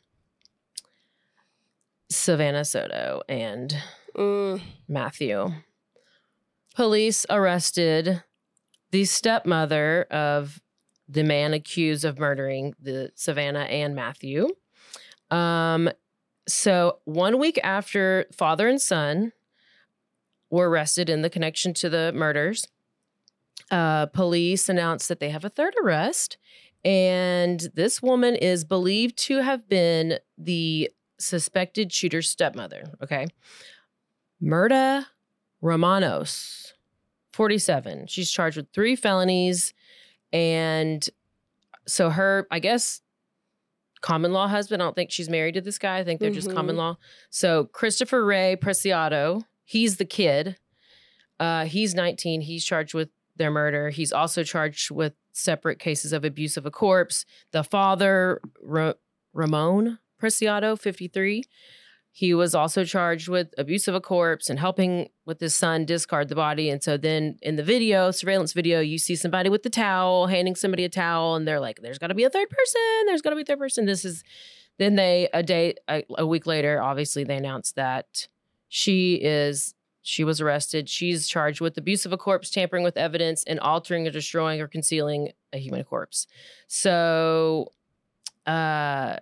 Savannah 2.10 2.66
Soto 2.66 3.22
and 3.28 3.76
Mm, 4.16 4.62
Matthew. 4.88 5.52
Police 6.76 7.26
arrested 7.30 8.24
the 8.90 9.06
stepmother 9.06 10.04
of 10.10 10.60
the 11.08 11.24
man 11.24 11.54
accused 11.54 12.04
of 12.04 12.18
murdering 12.18 12.74
the 12.82 13.12
Savannah 13.14 13.66
and 13.66 13.94
Matthew. 13.96 14.48
Um, 15.30 15.90
so 16.48 17.00
one 17.06 17.38
week 17.38 17.60
after 17.64 18.26
father 18.36 18.68
and 18.68 18.82
son 18.82 19.34
were 20.50 20.68
arrested 20.70 21.10
in 21.10 21.22
the 21.22 21.30
connection 21.30 21.74
to 21.76 21.90
the 21.90 22.12
murders, 22.14 22.66
uh, 23.72 24.06
police 24.08 24.70
announced 24.70 25.08
that 25.10 25.20
they 25.20 25.30
have 25.30 25.46
a 25.46 25.50
third 25.50 25.74
arrest. 25.84 26.38
And 26.86 27.68
this 27.74 28.02
woman 28.02 28.36
is 28.36 28.64
believed 28.64 29.18
to 29.26 29.42
have 29.42 29.68
been 29.68 30.20
the 30.38 30.90
suspected 31.20 31.92
shooter's 31.92 32.30
stepmother. 32.30 32.84
Okay. 33.04 33.28
Murda 34.42 35.06
Romanos, 35.62 36.74
47. 37.34 38.08
She's 38.08 38.32
charged 38.32 38.58
with 38.58 38.68
three 38.74 38.96
felonies. 38.96 39.74
And 40.32 41.08
so 41.88 42.10
her, 42.12 42.48
I 42.52 42.60
guess, 42.60 43.02
common 44.02 44.32
law 44.32 44.48
husband, 44.48 44.82
I 44.82 44.86
don't 44.86 44.96
think 44.96 45.12
she's 45.12 45.30
married 45.30 45.56
to 45.56 45.62
this 45.62 45.80
guy. 45.80 45.98
I 45.98 46.04
think 46.04 46.20
they're 46.20 46.30
just 46.30 46.54
common 46.54 46.76
Mhm. 46.76 46.80
law. 46.80 46.98
So 47.32 47.66
Christopher 47.66 48.24
Ray 48.24 48.56
Preciado, 48.56 49.44
he's 49.66 49.98
the 49.98 50.06
kid. 50.06 50.58
Uh, 51.40 51.66
he's 51.66 51.96
19. 51.96 52.42
He's 52.42 52.64
charged 52.64 52.94
with 52.94 53.10
their 53.38 53.52
murder. 53.52 53.90
He's 53.90 54.12
also 54.12 54.44
charged 54.44 54.92
with 54.92 55.14
separate 55.32 55.80
cases 55.80 56.14
of 56.14 56.26
abuse 56.26 56.58
of 56.58 56.66
a 56.66 56.72
corpse. 56.72 57.26
The 57.52 57.64
father, 57.64 58.42
Ra- 58.62 58.94
Ramon 59.34 60.00
Preciado, 60.20 60.78
53, 60.80 61.44
he 62.12 62.34
was 62.34 62.56
also 62.56 62.84
charged 62.84 63.28
with 63.28 63.54
abuse 63.60 63.88
of 63.88 63.94
a 63.94 64.02
corpse 64.02 64.50
and 64.50 64.58
helping 64.58 65.10
with 65.28 65.40
his 65.40 65.54
son 65.54 65.86
discard 65.86 66.30
the 66.30 66.36
body. 66.36 66.68
And 66.72 66.82
so 66.82 66.98
then 66.98 67.38
in 67.44 67.58
the 67.58 67.64
video, 67.64 68.10
surveillance 68.10 68.54
video, 68.54 68.80
you 68.80 68.98
see 68.98 69.16
somebody 69.16 69.50
with 69.50 69.62
the 69.62 69.70
towel 69.70 70.26
handing 70.26 70.56
somebody 70.56 70.84
a 70.84 70.90
towel, 70.90 71.36
and 71.36 71.48
they're 71.48 71.60
like, 71.60 71.82
"There's 71.84 72.00
got 72.00 72.08
to 72.08 72.16
be 72.16 72.24
a 72.24 72.30
third 72.32 72.50
person. 72.50 73.06
There's 73.06 73.22
got 73.22 73.30
to 73.30 73.36
be 73.36 73.44
a 73.44 73.46
third 73.46 73.60
person." 73.60 73.86
This 73.86 74.04
is. 74.04 74.24
Then 74.80 74.96
they 74.96 75.30
a 75.34 75.44
day 75.44 75.76
a, 75.88 76.04
a 76.18 76.26
week 76.26 76.48
later, 76.48 76.82
obviously 76.82 77.24
they 77.24 77.38
announced 77.38 77.76
that 77.76 78.28
she 78.68 79.16
is 79.16 79.76
she 80.08 80.24
was 80.24 80.40
arrested. 80.40 80.88
She's 80.88 81.28
charged 81.28 81.60
with 81.60 81.78
abuse 81.78 82.06
of 82.06 82.14
a 82.14 82.18
corpse, 82.18 82.50
tampering 82.50 82.82
with 82.82 82.96
evidence, 82.96 83.44
and 83.46 83.60
altering 83.60 84.08
or 84.08 84.12
destroying 84.12 84.62
or 84.62 84.68
concealing 84.68 85.34
a 85.52 85.58
human 85.58 85.84
corpse. 85.84 86.28
So, 86.68 87.74
uh, 88.46 89.18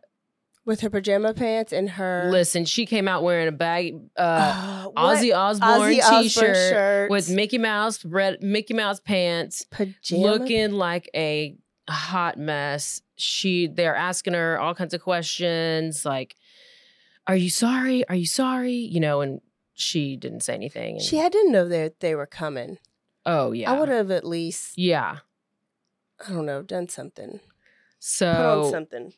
With 0.64 0.82
her 0.82 0.92
pajama 0.92 1.34
pants 1.34 1.74
and 1.74 1.90
her 1.90 2.28
listen, 2.30 2.66
she 2.66 2.86
came 2.86 3.08
out 3.08 3.24
wearing 3.24 3.48
a 3.48 3.52
bag, 3.52 4.00
uh. 4.16 4.88
Ozzy 4.96 5.36
Osbourne 5.36 5.70
Ozzy 5.70 6.02
Osbourne 6.02 6.24
t-shirt 6.24 6.56
shirt 6.56 7.10
with 7.10 7.32
Mickey 7.32 7.58
Mouse 7.58 8.06
red 8.06 8.44
Mickey 8.44 8.76
Mouse 8.76 9.00
pants, 9.00 9.66
pajama. 9.72 10.22
looking 10.22 10.74
like 10.74 11.10
a 11.16 11.58
hot 11.90 12.38
mess. 12.38 13.02
She 13.16 13.66
they're 13.66 13.96
asking 13.96 14.34
her 14.36 14.60
all 14.60 14.76
kinds 14.76 14.94
of 14.94 15.02
questions 15.02 16.06
like 16.06 16.36
are 17.26 17.36
you 17.36 17.50
sorry? 17.50 18.08
Are 18.08 18.14
you 18.16 18.28
sorry? 18.28 18.74
You 18.76 19.00
know, 19.00 19.22
and 19.22 19.42
she 19.76 20.16
didn't 20.18 20.42
say 20.42 20.56
anything. 20.56 20.96
and- 20.96 21.02
She 21.04 21.18
had 21.18 21.32
to 21.34 21.50
know 21.52 21.68
that 21.68 22.00
they 22.00 22.16
were 22.16 22.26
coming. 22.26 22.80
oh 23.26 23.52
yeah. 23.52 23.72
I 23.72 23.80
would 23.80 23.90
have 23.90 24.10
at 24.12 24.26
least, 24.26 24.78
Yeah. 24.78 25.20
I 26.26 26.32
don't 26.32 26.46
know, 26.46 26.62
done 26.62 26.88
something. 26.88 27.40
Put 27.40 27.42
on 27.44 28.64
So 28.66 28.72
something. 28.72 29.14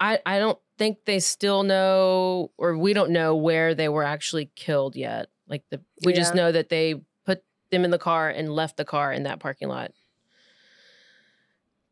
I 0.00 0.18
I 0.26 0.38
don't 0.38 0.58
think 0.78 1.04
they 1.04 1.20
still 1.20 1.62
know 1.62 2.50
or 2.58 2.76
we 2.76 2.92
don't 2.92 3.10
know 3.10 3.36
where 3.36 3.74
they 3.74 3.88
were 3.88 4.02
actually 4.04 4.50
killed 4.56 4.96
yet. 4.96 5.28
Like 5.46 5.62
the 5.70 5.80
we 6.04 6.12
just 6.12 6.34
Yeah. 6.34 6.42
know 6.42 6.52
that 6.52 6.68
they 6.70 6.94
put 7.26 7.44
them 7.70 7.84
in 7.84 7.90
the 7.90 7.98
car 7.98 8.28
and 8.30 8.52
left 8.54 8.76
the 8.78 8.84
car 8.84 9.12
in 9.12 9.22
that 9.24 9.40
parking 9.40 9.68
lot. 9.68 9.92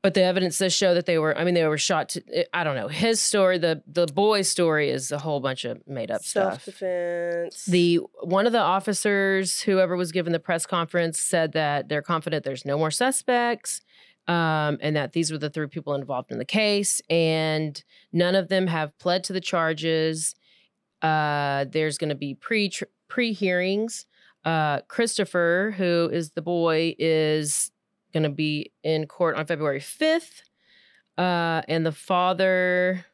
But 0.00 0.14
the 0.14 0.22
evidence 0.22 0.58
does 0.58 0.72
show 0.72 0.94
that 0.94 1.06
they 1.06 1.18
were 1.18 1.36
I 1.36 1.44
mean 1.44 1.54
they 1.54 1.66
were 1.66 1.78
shot 1.78 2.10
to 2.10 2.56
I 2.56 2.62
don't 2.62 2.76
know. 2.76 2.88
His 2.88 3.20
story 3.20 3.58
the 3.58 3.82
the 3.86 4.06
boy's 4.06 4.48
story 4.48 4.90
is 4.90 5.10
a 5.10 5.18
whole 5.18 5.40
bunch 5.40 5.64
of 5.64 5.86
made 5.88 6.10
up 6.10 6.22
stuff. 6.22 6.52
Self 6.52 6.62
stuff. 6.62 6.74
defense. 6.74 7.64
The 7.64 7.96
one 8.22 8.46
of 8.46 8.52
the 8.52 8.60
officers, 8.60 9.60
whoever 9.60 9.96
was 9.96 10.12
given 10.12 10.32
the 10.32 10.38
press 10.38 10.66
conference, 10.66 11.20
said 11.20 11.52
that 11.52 11.88
they're 11.88 12.02
confident 12.02 12.44
there's 12.44 12.64
no 12.64 12.78
more 12.78 12.92
suspects, 12.92 13.80
um, 14.28 14.78
and 14.80 14.94
that 14.94 15.14
these 15.14 15.32
were 15.32 15.38
the 15.38 15.50
three 15.50 15.66
people 15.66 15.94
involved 15.94 16.30
in 16.30 16.38
the 16.38 16.44
case, 16.44 17.00
and 17.10 17.82
none 18.12 18.36
of 18.36 18.48
them 18.48 18.68
have 18.68 18.96
pled 18.98 19.24
to 19.24 19.32
the 19.32 19.40
charges. 19.40 20.36
Uh, 21.02 21.64
there's 21.68 21.98
going 21.98 22.10
to 22.10 22.14
be 22.14 22.34
pre 22.34 22.70
pre 23.08 23.32
hearings. 23.32 24.06
Uh, 24.44 24.80
Christopher, 24.82 25.74
who 25.76 26.08
is 26.12 26.30
the 26.30 26.42
boy, 26.42 26.94
is 26.98 27.72
going 28.12 28.22
to 28.22 28.30
be 28.30 28.72
in 28.82 29.06
court 29.06 29.36
on 29.36 29.46
February 29.46 29.80
5th, 29.80 30.42
uh, 31.16 31.62
and 31.68 31.84
the 31.84 31.92
father 31.92 33.04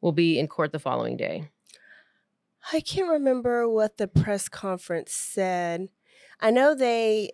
will 0.00 0.12
be 0.12 0.38
in 0.38 0.46
court 0.46 0.72
the 0.72 0.78
following 0.78 1.16
day. 1.16 1.50
I 2.72 2.80
can't 2.80 3.10
remember 3.10 3.68
what 3.68 3.96
the 3.96 4.08
press 4.08 4.48
conference 4.48 5.12
said. 5.12 5.88
I 6.40 6.50
know 6.50 6.74
they 6.74 7.30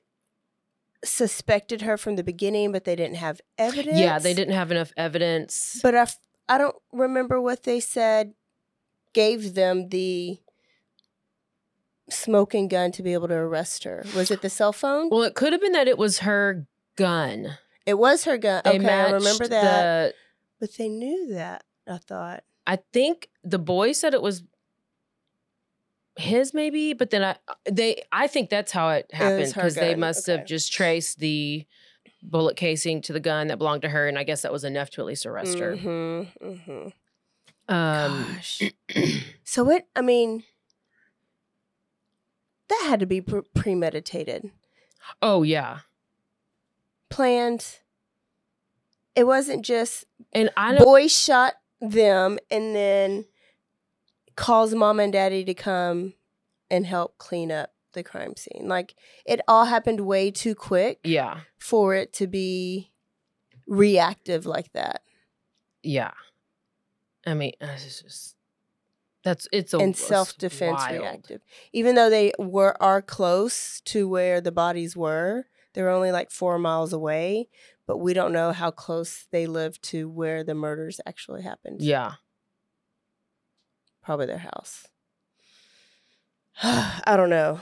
suspected 1.05 1.83
her 1.83 1.97
from 1.97 2.17
the 2.17 2.25
beginning, 2.25 2.73
but 2.73 2.85
they 2.85 2.97
didn't 2.97 3.17
have 3.17 3.41
evidence. 3.59 3.99
Yeah, 3.99 4.19
they 4.19 4.35
didn't 4.35 4.55
have 4.55 4.71
enough 4.71 4.93
evidence. 4.97 5.81
But 5.83 5.95
I, 5.95 6.03
f- 6.03 6.19
I 6.49 6.59
don't 6.59 6.77
remember 6.93 7.41
what 7.41 7.65
they 7.65 7.81
said 7.81 8.35
gave 9.13 9.55
them 9.55 9.89
the 9.91 10.39
smoking 12.11 12.69
gun 12.69 12.93
to 12.93 13.03
be 13.03 13.13
able 13.13 13.29
to 13.29 13.35
arrest 13.35 13.85
her. 13.85 14.05
Was 14.15 14.31
it 14.31 14.43
the 14.43 14.51
cell 14.51 14.73
phone? 14.73 15.09
well, 15.11 15.23
it 15.23 15.35
could 15.35 15.53
have 15.53 15.61
been 15.61 15.73
that 15.73 15.89
it 15.89 15.99
was 15.99 16.21
her 16.21 16.67
gun. 16.97 17.59
it 17.87 17.99
was 17.99 18.25
her 18.25 18.39
gun. 18.39 18.63
They 18.65 18.79
okay, 18.79 18.89
I 18.89 19.11
remember 19.11 19.49
that. 19.49 20.09
The, 20.09 20.15
but 20.61 20.77
they 20.77 20.89
knew 20.89 21.35
that, 21.35 21.65
I 21.89 21.99
thought. 21.99 22.45
I 22.67 22.79
think 22.93 23.29
the 23.43 23.59
boy 23.59 23.93
said 23.93 24.15
it 24.15 24.23
was 24.23 24.43
his, 26.17 26.55
maybe, 26.55 26.93
but 26.93 27.11
then 27.11 27.25
I 27.25 27.37
they 27.71 28.03
I 28.13 28.27
think 28.27 28.51
that's 28.51 28.73
how 28.73 28.91
it 28.91 29.13
happened 29.13 29.53
because 29.53 29.75
they 29.75 29.95
must 29.95 30.29
okay. 30.29 30.39
have 30.39 30.47
just 30.47 30.73
traced 30.73 31.19
the 31.19 31.67
bullet 32.23 32.57
casing 32.57 33.03
to 33.03 33.13
the 33.13 33.21
gun 33.21 33.49
that 33.49 33.59
belonged 33.59 33.83
to 33.83 33.89
her, 33.89 34.09
and 34.09 34.19
I 34.19 34.25
guess 34.25 34.43
that 34.43 34.53
was 34.53 34.65
enough 34.65 34.91
to 34.91 35.01
at 35.01 35.07
least 35.07 35.27
arrest 35.27 35.59
her. 35.59 35.77
Mm-hmm, 35.77 36.47
mm-hmm. 36.47 36.89
Um, 37.69 38.27
Gosh. 38.35 38.63
So 39.47 39.71
it, 39.71 39.87
I 39.95 40.01
mean, 40.01 40.43
that 42.69 42.87
had 42.89 43.01
to 43.01 43.07
be 43.07 43.21
pre- 43.21 43.43
premeditated, 43.55 44.51
oh 45.23 45.43
yeah, 45.43 45.81
planned. 47.09 47.79
It 49.15 49.27
wasn't 49.27 49.65
just 49.65 50.05
and 50.33 50.51
I 50.57 50.73
know 50.73 50.85
boy 50.85 51.07
shot 51.07 51.55
them 51.81 52.39
and 52.51 52.75
then 52.75 53.27
calls 54.35 54.75
mom 54.75 54.99
and 54.99 55.13
daddy 55.13 55.45
to 55.45 55.55
come 55.55 56.15
and 56.69 56.85
help 56.85 57.17
clean 57.19 57.53
up 57.53 57.73
the 57.93 58.03
crime 58.03 58.35
scene. 58.37 58.67
Like 58.67 58.97
it 59.25 59.41
all 59.47 59.67
happened 59.67 60.01
way 60.01 60.33
too 60.33 60.57
quick 60.57 60.99
yeah, 61.05 61.41
for 61.59 61.95
it 61.95 62.13
to 62.15 62.27
be 62.27 62.91
reactive 63.69 64.47
like 64.47 64.73
that 64.73 65.03
yeah. 65.85 66.13
I 67.27 67.35
mean, 67.35 67.53
it's 67.61 68.03
just 68.03 68.37
that's 69.25 69.49
it's 69.53 69.75
a 69.75 69.79
and 69.79 69.97
self 69.97 70.37
defense 70.39 70.83
reactive. 70.91 71.41
Even 71.73 71.95
though 71.95 72.11
they 72.11 72.33
were 72.39 72.81
are 72.81 73.03
close 73.03 73.81
to 73.87 74.07
where 74.09 74.41
the 74.41 74.53
bodies 74.53 74.97
were, 74.97 75.47
they're 75.73 75.89
only 75.91 76.13
like 76.13 76.31
four 76.31 76.59
miles 76.59 76.93
away. 76.93 77.49
But 77.87 77.99
we 77.99 78.15
don't 78.15 78.33
know 78.33 78.53
how 78.53 78.71
close 78.71 79.27
they 79.31 79.47
live 79.47 79.81
to 79.83 80.09
where 80.09 80.43
the 80.45 80.55
murders 80.55 81.01
actually 81.07 81.43
happened. 81.43 81.83
Yeah, 81.83 82.13
probably 84.03 84.27
their 84.27 84.39
house. 84.39 84.87
I 86.63 87.15
don't 87.17 87.31
know. 87.31 87.61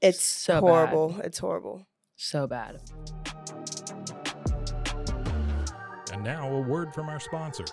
It's 0.00 0.20
So 0.22 0.54
bad. 0.54 0.60
horrible. 0.60 1.20
It's 1.22 1.38
horrible. 1.38 1.86
so 2.16 2.46
bad. 2.46 2.80
And 6.12 6.22
now 6.24 6.52
a 6.54 6.60
word 6.60 6.92
from 6.92 7.08
our 7.08 7.20
sponsors. 7.20 7.72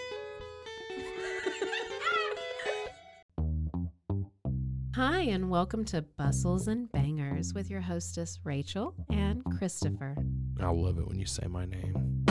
Hi, 5.03 5.21
and 5.21 5.49
welcome 5.49 5.83
to 5.85 6.03
Bustles 6.03 6.67
and 6.67 6.91
Bangers 6.91 7.55
with 7.55 7.71
your 7.71 7.81
hostess, 7.81 8.37
Rachel 8.43 8.93
and 9.09 9.43
Christopher. 9.57 10.15
I 10.59 10.69
love 10.69 10.99
it 10.99 11.07
when 11.07 11.17
you 11.17 11.25
say 11.25 11.47
my 11.47 11.65
name. 11.65 12.23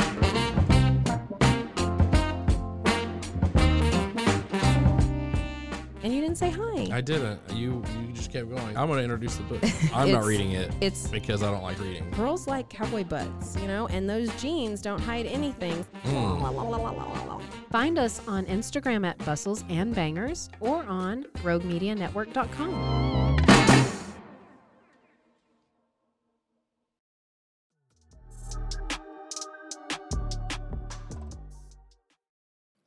and 6.02 6.14
you 6.14 6.20
didn't 6.20 6.36
say 6.38 6.50
hi. 6.50 6.88
I 6.92 7.00
didn't. 7.00 7.40
You 7.52 7.82
you 8.06 8.12
just 8.12 8.32
kept 8.32 8.48
going. 8.48 8.76
I'm 8.76 8.88
gonna 8.88 9.02
introduce 9.02 9.34
the 9.36 9.42
book. 9.42 9.64
I'm 9.92 10.12
not 10.12 10.20
It's- 10.20 10.26
reading 10.26 10.52
it 10.52 10.72
it's 10.80 11.08
because 11.08 11.42
I 11.42 11.50
don't 11.50 11.62
like 11.62 11.78
reading. 11.80 12.08
girls 12.12 12.46
like 12.46 12.70
cowboy 12.70 13.04
butts, 13.04 13.56
you 13.60 13.66
know, 13.66 13.88
and 13.88 14.08
those 14.08 14.30
jeans 14.40 14.80
don't 14.80 15.00
hide 15.00 15.26
anything. 15.26 15.84
Mm. 16.04 17.39
Find 17.70 17.98
us 17.98 18.20
on 18.26 18.46
Instagram 18.46 19.06
at 19.06 19.16
Bustles 19.24 19.62
and 19.68 19.94
Bangers 19.94 20.48
or 20.60 20.82
on 20.84 21.24
RogueMediaNetwork.com. 21.42 23.36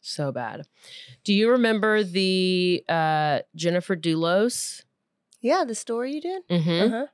So 0.02 0.32
bad. 0.32 0.64
Do 1.24 1.34
you 1.34 1.50
remember 1.50 2.04
the 2.04 2.84
uh, 2.90 3.40
Jennifer 3.56 3.96
Dulos? 3.96 4.84
Yeah, 5.42 5.64
the 5.66 5.76
story 5.76 6.14
you 6.14 6.22
did. 6.22 6.48
Mm-hmm. 6.50 6.94
Uh 6.94 7.06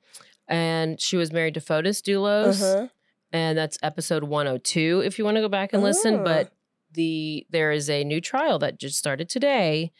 And 0.47 0.99
she 0.99 1.15
was 1.15 1.31
married 1.31 1.53
to 1.53 1.59
Fotis 1.61 2.01
huh. 2.05 2.11
Dulos. 2.11 2.61
Uh 2.61 2.81
huh. 2.81 2.87
and 3.31 3.57
that's 3.57 3.77
episode 3.83 4.23
102 4.23 5.03
if 5.05 5.19
you 5.19 5.25
want 5.25 5.35
to 5.37 5.41
go 5.41 5.49
back 5.49 5.71
and 5.73 5.83
listen 5.83 6.15
Oh. 6.15 6.23
but 6.23 6.51
the 6.93 7.45
there 7.49 7.71
is 7.71 7.89
a 7.89 8.03
new 8.03 8.19
trial 8.21 8.59
that 8.59 8.79
just 8.79 8.97
started 8.97 9.29
today 9.29 9.91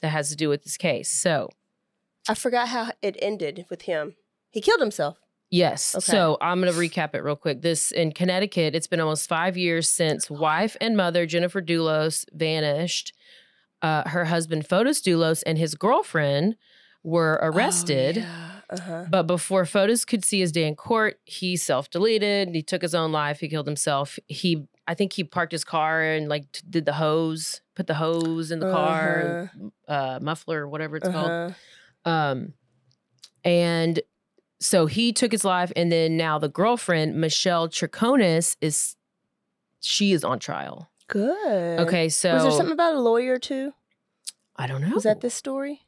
that 0.00 0.08
has 0.10 0.28
to 0.30 0.36
do 0.36 0.48
with 0.48 0.62
this 0.64 0.76
case 0.76 1.10
so 1.10 1.48
I 2.28 2.34
forgot 2.34 2.68
how 2.68 2.90
it 3.00 3.16
ended 3.22 3.64
with 3.70 3.82
him. 3.82 4.16
He 4.50 4.60
killed 4.60 4.80
himself. 4.80 5.18
yes 5.50 5.94
Okay. 5.94 6.12
so 6.12 6.36
i'm 6.42 6.60
going 6.60 6.70
to 6.72 6.78
recap 6.78 7.14
it 7.14 7.22
real 7.24 7.36
quick 7.36 7.62
this 7.62 7.90
in 7.90 8.12
connecticut 8.12 8.74
it's 8.74 8.86
been 8.86 9.00
almost 9.00 9.26
five 9.28 9.56
years 9.56 9.88
since 9.88 10.28
wife 10.30 10.76
and 10.80 10.94
mother 10.96 11.24
jennifer 11.24 11.62
dulos 11.62 12.26
vanished 12.34 13.14
uh, 13.80 14.06
her 14.08 14.26
husband 14.26 14.66
fotis 14.68 15.00
dulos 15.00 15.42
and 15.46 15.56
his 15.56 15.74
girlfriend 15.74 16.54
were 17.02 17.38
arrested 17.40 18.18
Uh 18.70 18.80
huh. 18.80 19.04
But 19.08 19.22
before 19.26 19.64
Fotis 19.64 20.04
could 20.06 20.26
see 20.26 20.40
his 20.40 20.52
day 20.52 20.66
in 20.66 20.76
court, 20.76 21.20
he 21.24 21.56
self-deleted. 21.56 22.50
He 22.54 22.62
took 22.62 22.82
his 22.82 22.94
own 22.94 23.12
life. 23.12 23.40
He 23.40 23.48
killed 23.48 23.66
himself. 23.66 24.18
He, 24.26 24.66
I 24.88 24.94
think, 24.94 25.12
he 25.12 25.22
parked 25.22 25.52
his 25.52 25.64
car 25.64 26.02
and 26.02 26.28
like 26.28 26.50
t- 26.50 26.62
did 26.68 26.86
the 26.86 26.94
hose, 26.94 27.60
put 27.76 27.86
the 27.86 27.94
hose 27.94 28.50
in 28.50 28.58
the 28.58 28.72
car, 28.72 29.52
uh, 29.86 30.18
muffler, 30.20 30.66
whatever 30.66 30.96
it's 30.96 31.08
called. 31.08 31.30
Uh-huh. 31.30 32.10
Um, 32.10 32.54
and 33.44 34.00
so 34.60 34.86
he 34.86 35.12
took 35.12 35.30
his 35.30 35.44
life, 35.44 35.70
and 35.76 35.92
then 35.92 36.16
now 36.16 36.38
the 36.38 36.48
girlfriend 36.48 37.14
Michelle 37.14 37.68
Troconis 37.68 38.56
is, 38.60 38.96
she 39.80 40.12
is 40.12 40.24
on 40.24 40.38
trial. 40.38 40.90
Good. 41.06 41.80
Okay, 41.80 42.08
so 42.08 42.34
Was 42.34 42.42
there 42.42 42.52
something 42.52 42.72
about 42.72 42.94
a 42.94 43.00
lawyer 43.00 43.38
too? 43.38 43.72
I 44.56 44.66
don't 44.66 44.80
know. 44.80 44.94
Was 44.94 45.04
that 45.04 45.20
this 45.20 45.34
story? 45.34 45.82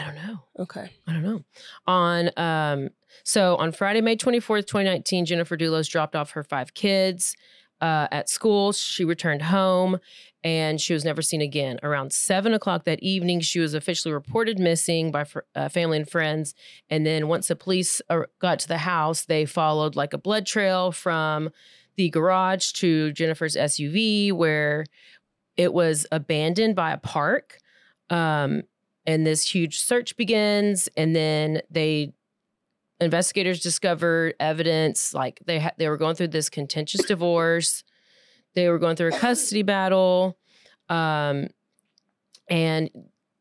I 0.00 0.04
don't 0.04 0.14
know. 0.14 0.38
Okay. 0.58 0.90
I 1.06 1.12
don't 1.12 1.22
know. 1.22 1.42
On 1.86 2.30
um, 2.36 2.90
so 3.24 3.56
on 3.56 3.72
Friday, 3.72 4.00
May 4.00 4.16
24th, 4.16 4.66
2019, 4.66 5.26
Jennifer 5.26 5.56
Dulos 5.56 5.88
dropped 5.88 6.16
off 6.16 6.30
her 6.30 6.42
five 6.42 6.72
kids 6.74 7.36
uh, 7.80 8.08
at 8.10 8.28
school. 8.28 8.72
She 8.72 9.04
returned 9.04 9.42
home 9.42 9.98
and 10.42 10.80
she 10.80 10.94
was 10.94 11.04
never 11.04 11.20
seen 11.20 11.42
again. 11.42 11.78
Around 11.82 12.12
seven 12.12 12.54
o'clock 12.54 12.84
that 12.84 13.02
evening, 13.02 13.40
she 13.40 13.60
was 13.60 13.74
officially 13.74 14.12
reported 14.12 14.58
missing 14.58 15.10
by 15.10 15.24
fr- 15.24 15.40
uh, 15.54 15.68
family 15.68 15.98
and 15.98 16.08
friends. 16.08 16.54
And 16.88 17.04
then 17.04 17.28
once 17.28 17.48
the 17.48 17.56
police 17.56 18.00
uh, 18.08 18.22
got 18.38 18.58
to 18.60 18.68
the 18.68 18.78
house, 18.78 19.24
they 19.24 19.44
followed 19.44 19.96
like 19.96 20.14
a 20.14 20.18
blood 20.18 20.46
trail 20.46 20.92
from 20.92 21.50
the 21.96 22.08
garage 22.08 22.72
to 22.72 23.12
Jennifer's 23.12 23.56
SUV, 23.56 24.32
where 24.32 24.86
it 25.58 25.74
was 25.74 26.06
abandoned 26.10 26.74
by 26.74 26.92
a 26.92 26.96
park. 26.96 27.58
Um, 28.08 28.62
and 29.06 29.26
this 29.26 29.54
huge 29.54 29.80
search 29.80 30.16
begins 30.16 30.88
and 30.96 31.14
then 31.16 31.60
they 31.70 32.12
investigators 33.00 33.60
discovered 33.60 34.34
evidence 34.40 35.14
like 35.14 35.40
they 35.46 35.58
ha- 35.58 35.72
they 35.78 35.88
were 35.88 35.96
going 35.96 36.14
through 36.14 36.28
this 36.28 36.50
contentious 36.50 37.04
divorce. 37.04 37.82
They 38.54 38.68
were 38.68 38.78
going 38.78 38.96
through 38.96 39.08
a 39.08 39.12
custody 39.12 39.62
battle 39.62 40.36
um 40.88 41.48
and 42.48 42.90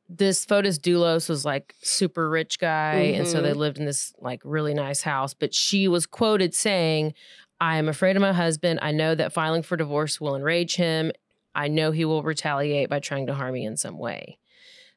this 0.07 0.45
Fotis 0.45 0.79
Dulos 0.79 1.29
was 1.29 1.45
like 1.45 1.75
super 1.83 2.29
rich 2.29 2.57
guy 2.59 2.95
and 3.15 3.27
so 3.27 3.41
they 3.41 3.51
Mhm. 3.51 3.57
lived 3.57 3.77
in 3.79 3.85
this 3.85 4.13
like 4.19 4.41
really 4.43 4.73
nice 4.73 5.01
house 5.01 5.33
but 5.33 5.53
she 5.53 5.87
was 5.87 6.05
quoted 6.05 6.53
saying 6.55 7.13
I 7.61 7.75
am 7.77 7.89
afraid 7.89 8.15
of 8.15 8.21
my 8.21 8.31
husband. 8.31 8.79
I 8.81 8.91
know 8.93 9.13
that 9.15 9.33
filing 9.33 9.63
for 9.63 9.75
divorce 9.75 10.21
will 10.21 10.33
enrage 10.33 10.77
him. 10.77 11.11
I 11.53 11.67
know 11.67 11.91
he 11.91 12.05
will 12.05 12.23
retaliate 12.23 12.87
by 12.89 12.99
trying 13.01 13.27
to 13.27 13.33
harm 13.33 13.53
me 13.53 13.65
in 13.65 13.75
some 13.75 13.97
way 13.97 14.38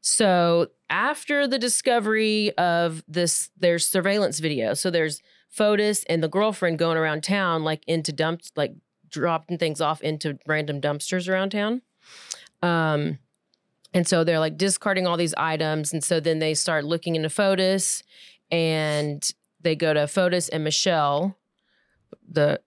so 0.02 0.66
after 0.90 1.46
the 1.46 1.58
discovery 1.58 2.56
of 2.58 3.04
this, 3.06 3.50
there's 3.56 3.86
surveillance 3.86 4.40
video. 4.40 4.74
So 4.74 4.90
there's 4.90 5.22
Fotis 5.56 6.04
and 6.08 6.22
the 6.22 6.28
girlfriend 6.28 6.78
going 6.78 6.98
around 6.98 7.22
town, 7.22 7.62
like 7.62 7.84
into 7.86 8.12
dumps, 8.12 8.50
like 8.56 8.74
dropping 9.08 9.58
things 9.58 9.80
off 9.80 10.02
into 10.02 10.38
random 10.46 10.80
dumpsters 10.80 11.28
around 11.28 11.50
town. 11.50 11.82
Um, 12.62 13.18
and 13.94 14.06
so 14.08 14.24
they're 14.24 14.40
like 14.40 14.56
discarding 14.56 15.06
all 15.06 15.16
these 15.16 15.34
items. 15.34 15.92
And 15.92 16.02
so 16.02 16.18
then 16.18 16.40
they 16.40 16.54
start 16.54 16.84
looking 16.84 17.14
into 17.14 17.28
Fotis 17.28 18.02
and 18.50 19.30
they 19.60 19.76
go 19.76 19.94
to 19.94 20.00
Fotis 20.00 20.50
and 20.52 20.64
Michelle, 20.64 21.38
the 22.28 22.60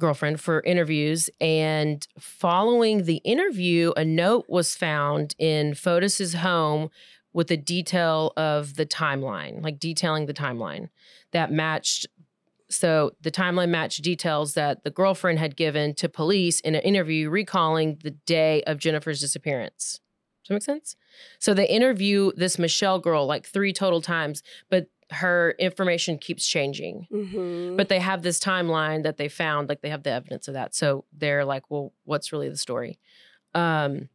girlfriend, 0.00 0.40
for 0.40 0.60
interviews. 0.62 1.30
And 1.40 2.06
following 2.18 3.04
the 3.04 3.18
interview, 3.18 3.92
a 3.96 4.04
note 4.04 4.46
was 4.48 4.74
found 4.74 5.34
in 5.38 5.74
Fotis's 5.74 6.34
home 6.34 6.90
with 7.32 7.50
a 7.50 7.56
detail 7.56 8.32
of 8.36 8.74
the 8.74 8.86
timeline, 8.86 9.62
like 9.62 9.78
detailing 9.78 10.26
the 10.26 10.34
timeline 10.34 10.88
that 11.32 11.52
matched. 11.52 12.06
So 12.68 13.12
the 13.20 13.30
timeline 13.30 13.68
matched 13.68 14.02
details 14.02 14.54
that 14.54 14.84
the 14.84 14.90
girlfriend 14.90 15.38
had 15.38 15.56
given 15.56 15.94
to 15.94 16.08
police 16.08 16.60
in 16.60 16.74
an 16.74 16.82
interview 16.82 17.30
recalling 17.30 17.98
the 18.02 18.12
day 18.12 18.62
of 18.64 18.78
Jennifer's 18.78 19.20
disappearance. 19.20 20.00
Does 20.42 20.48
that 20.48 20.54
make 20.54 20.62
sense? 20.62 20.96
So 21.38 21.54
they 21.54 21.68
interview 21.68 22.32
this 22.36 22.58
Michelle 22.58 22.98
girl 22.98 23.26
like 23.26 23.46
three 23.46 23.72
total 23.72 24.00
times, 24.00 24.42
but 24.68 24.86
her 25.10 25.54
information 25.58 26.18
keeps 26.18 26.46
changing. 26.46 27.06
Mm-hmm. 27.12 27.76
But 27.76 27.88
they 27.88 27.98
have 27.98 28.22
this 28.22 28.38
timeline 28.38 29.02
that 29.02 29.16
they 29.16 29.28
found, 29.28 29.68
like 29.68 29.80
they 29.80 29.90
have 29.90 30.02
the 30.02 30.10
evidence 30.10 30.48
of 30.48 30.54
that. 30.54 30.74
So 30.74 31.04
they're 31.12 31.44
like, 31.44 31.70
well, 31.70 31.92
what's 32.04 32.32
really 32.32 32.48
the 32.48 32.56
story? 32.56 32.98
Um, 33.54 34.08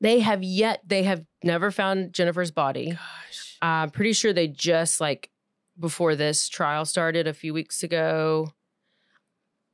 they 0.00 0.20
have 0.20 0.42
yet, 0.42 0.82
they 0.86 1.02
have 1.02 1.24
never 1.42 1.70
found 1.70 2.12
Jennifer's 2.12 2.50
body. 2.50 2.90
gosh. 2.92 3.58
I'm 3.60 3.90
pretty 3.90 4.12
sure 4.12 4.32
they 4.32 4.48
just 4.48 5.00
like 5.00 5.30
before 5.78 6.14
this 6.14 6.48
trial 6.48 6.84
started 6.84 7.26
a 7.26 7.34
few 7.34 7.52
weeks 7.52 7.82
ago 7.82 8.52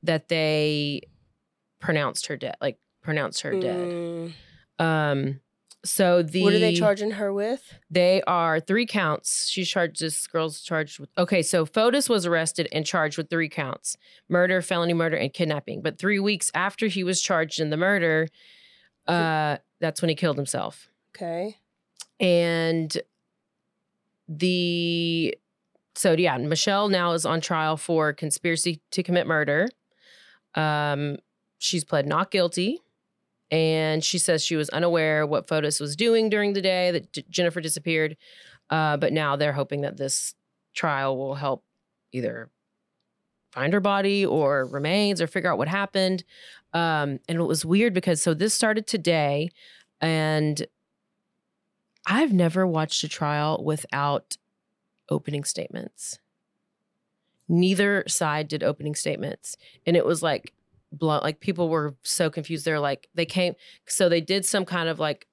that 0.03 0.29
they 0.29 1.03
pronounced 1.81 2.27
her 2.27 2.37
dead, 2.37 2.57
like 2.61 2.79
pronounced 3.03 3.42
her 3.42 3.59
dead. 3.59 3.88
Mm. 3.88 4.33
Um, 4.79 5.40
so 5.85 6.23
the 6.23 6.42
What 6.42 6.55
are 6.55 6.59
they 6.59 6.75
charging 6.75 7.12
her 7.12 7.33
with? 7.33 7.75
they 7.90 8.23
are 8.23 8.59
three 8.59 8.87
counts. 8.87 9.49
She's 9.49 9.68
charged. 9.68 10.01
This 10.01 10.27
girl's 10.27 10.61
charged 10.62 10.99
with. 10.99 11.11
Okay, 11.16 11.42
so 11.42 11.66
Fotis 11.66 12.09
was 12.09 12.27
arrested 12.27 12.68
and 12.73 12.85
charged 12.87 13.18
with 13.18 13.29
three 13.31 13.49
counts: 13.49 13.97
murder, 14.29 14.62
felony 14.62 14.94
murder, 14.94 15.16
and 15.16 15.33
kidnapping. 15.33 15.83
But 15.83 15.99
three 15.99 16.18
weeks 16.18 16.51
after 16.55 16.87
he 16.87 17.05
was 17.05 17.20
charged 17.20 17.61
in 17.61 17.70
the 17.70 17.77
murder, 17.77 18.29
uh, 19.07 19.59
that's 19.81 20.01
when 20.03 20.09
he 20.09 20.14
killed 20.14 20.37
himself. 20.37 20.88
Okay. 21.14 21.59
And 22.18 22.97
the 24.29 25.37
so 25.94 26.12
yeah, 26.12 26.37
Michelle 26.38 26.88
now 26.88 27.12
is 27.12 27.25
on 27.25 27.40
trial 27.40 27.77
for 27.77 28.12
conspiracy 28.12 28.81
to 28.90 29.03
commit 29.03 29.27
murder. 29.27 29.68
Um, 30.55 31.18
she's 31.59 31.85
pled 31.85 32.07
not 32.07 32.31
guilty, 32.31 32.81
and 33.51 34.03
she 34.03 34.19
says 34.19 34.45
she 34.45 34.57
was 34.57 34.69
unaware 34.71 35.27
what 35.27 35.47
Fotis 35.47 35.81
was 35.81 35.97
doing 35.97 36.29
during 36.29 36.53
the 36.53 36.63
day 36.63 36.91
that 36.91 37.13
J- 37.13 37.25
Jennifer 37.29 37.61
disappeared. 37.61 38.17
Uh, 38.71 38.97
but 38.97 39.13
now 39.13 39.37
they're 39.37 39.53
hoping 39.53 39.83
that 39.83 39.97
this 39.97 40.35
trial 40.75 41.17
will 41.17 41.35
help 41.35 41.63
either 42.13 42.51
find 43.53 43.73
her 43.73 43.81
body 43.81 44.25
or 44.27 44.65
remains 44.65 45.21
or 45.21 45.27
figure 45.27 45.51
out 45.51 45.59
what 45.59 45.69
happened. 45.69 46.25
Um, 46.73 47.21
and 47.29 47.39
it 47.39 47.43
was 47.43 47.65
weird 47.65 47.95
because 47.95 48.21
so 48.21 48.35
this 48.35 48.53
started 48.53 48.87
today, 48.87 49.51
and 50.01 50.67
I've 52.07 52.33
never 52.33 52.67
watched 52.67 53.05
a 53.05 53.09
trial 53.09 53.63
without 53.63 54.37
opening 55.09 55.45
statements. 55.45 56.19
Neither 57.49 58.05
side 58.09 58.49
did 58.49 58.63
opening 58.63 58.95
statements. 58.95 59.57
And 59.87 59.97
it 59.97 60.05
was 60.05 60.23
like 60.23 60.53
blunt, 60.99 61.23
like 61.23 61.41
people 61.41 61.69
were 61.69 61.95
so 62.03 62.31
confused. 62.31 62.65
They're 62.65 62.81
like, 62.81 63.09
they 63.15 63.27
came, 63.27 63.55
so 63.87 64.09
they 64.09 64.21
did 64.21 64.45
some 64.45 64.65
kind 64.65 64.89
of 64.89 64.99
like 64.99 65.27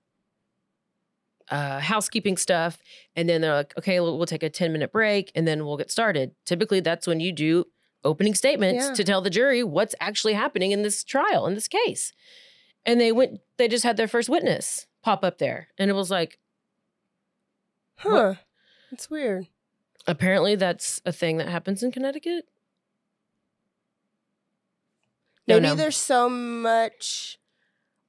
uh, 1.50 1.80
housekeeping 1.80 2.38
stuff. 2.38 2.78
And 3.16 3.28
then 3.28 3.42
they're 3.42 3.54
like, 3.54 3.74
okay, 3.78 4.00
we'll, 4.00 4.18
we'll 4.18 4.26
take 4.28 4.44
a 4.44 4.50
10 4.50 4.72
minute 4.72 4.92
break 4.92 5.32
and 5.36 5.48
then 5.48 5.66
we'll 5.66 5.78
get 5.78 5.92
started. 5.92 6.32
Typically, 6.46 6.80
that's 6.80 7.08
when 7.08 7.20
you 7.20 7.32
do 7.32 7.66
opening 8.04 8.34
statements 8.36 8.86
Yeah. 8.86 8.94
to 8.94 9.04
tell 9.04 9.22
the 9.22 9.30
jury 9.30 9.64
what's 9.64 9.94
actually 10.00 10.34
happening 10.34 10.72
in 10.72 10.82
this 10.82 11.04
trial, 11.04 11.46
in 11.48 11.54
this 11.56 11.68
case. 11.68 12.14
And 12.86 13.00
they 13.00 13.12
went, 13.12 13.40
they 13.58 13.68
just 13.68 13.84
had 13.84 13.98
their 13.98 14.08
first 14.08 14.28
witness 14.30 14.88
pop 15.04 15.24
up 15.24 15.38
there. 15.38 15.68
And 15.78 15.90
it 15.92 15.94
was 15.94 16.10
like, 16.10 16.40
Huh. 17.98 18.36
It's 18.92 19.10
weird. 19.10 19.48
apparently 20.08 20.56
that's 20.56 21.02
a 21.06 21.12
thing 21.12 21.38
that 21.38 21.48
happens 21.48 21.84
in 21.84 21.92
Connecticut. 21.92 22.46
Maybe 25.56 25.68
Don't 25.68 25.78
know. 25.78 25.82
there's 25.82 25.98
so 25.98 26.30
much 26.30 27.38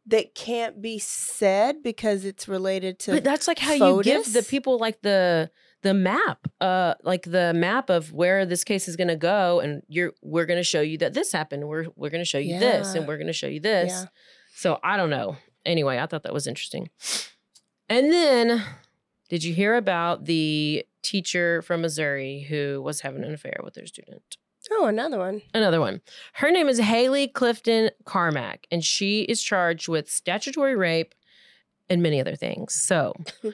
that 0.07 0.35
can't 0.35 0.83
be 0.83 0.98
said 0.98 1.83
because 1.83 2.24
it's 2.24 2.48
related 2.48 2.98
to. 3.00 3.12
But 3.12 3.24
that's 3.24 3.46
like 3.46 3.59
how 3.59 3.72
you 3.74 4.02
give 4.02 4.33
the 4.33 4.42
people 4.42 4.78
like 4.78 5.02
the 5.02 5.50
the 5.83 5.94
map, 5.94 6.46
uh, 6.61 6.94
like 7.02 7.24
the 7.24 7.52
map 7.55 7.90
of 7.90 8.12
where 8.12 8.46
this 8.46 8.64
case 8.64 8.88
is 8.88 8.96
going 8.96 9.09
to 9.09 9.16
go, 9.16 9.61
and 9.61 9.83
you're 9.88 10.12
we're 10.22 10.46
going 10.46 10.59
to 10.59 10.64
show 10.64 10.81
you 10.81 10.98
that 10.98 11.14
this 11.14 11.33
happened. 11.33 11.68
We're 11.68 11.87
we're 11.96 12.11
going 12.11 12.20
to 12.20 12.28
show 12.28 12.38
you 12.38 12.59
this, 12.59 12.94
and 12.94 13.07
we're 13.07 13.16
going 13.16 13.26
to 13.26 13.33
show 13.33 13.48
you 13.48 13.61
this. 13.61 13.90
Yeah. 13.92 14.05
So 14.55 14.78
I 14.83 14.96
don't 14.96 15.11
know. 15.11 15.37
Anyway, 15.64 15.98
I 15.98 16.07
thought 16.07 16.24
that 16.24 16.33
was 16.33 16.46
interesting. 16.46 16.90
And 17.88 18.12
then, 18.12 18.62
did 19.28 19.44
you 19.44 19.55
hear 19.55 19.76
about 19.76 20.24
the 20.24 20.85
teacher 21.02 21.62
from 21.62 21.83
Missouri 21.83 22.46
who 22.48 22.81
was 22.83 23.00
having 23.02 23.22
an 23.24 23.35
affair 23.35 23.61
with 23.62 23.74
their 23.74 23.87
student? 23.87 24.37
Oh, 24.83 24.87
another 24.87 25.18
one. 25.18 25.42
Another 25.55 25.79
one. 25.81 26.01
Her 26.33 26.51
name 26.51 26.68
is 26.68 26.81
Hailey 26.81 27.29
Clifton 27.29 27.90
Carmack, 28.05 28.66
and 28.73 28.85
she 28.85 29.23
is 29.23 29.40
charged 29.40 29.87
with 29.87 30.11
statutory 30.11 30.75
rape 30.75 31.14
and 31.88 32.03
many 32.03 32.21
other 32.21 32.35
things. 32.35 32.75
So 32.75 33.14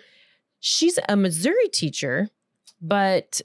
she's 0.60 0.98
a 1.06 1.16
Missouri 1.16 1.68
teacher, 1.68 2.30
but 2.80 3.42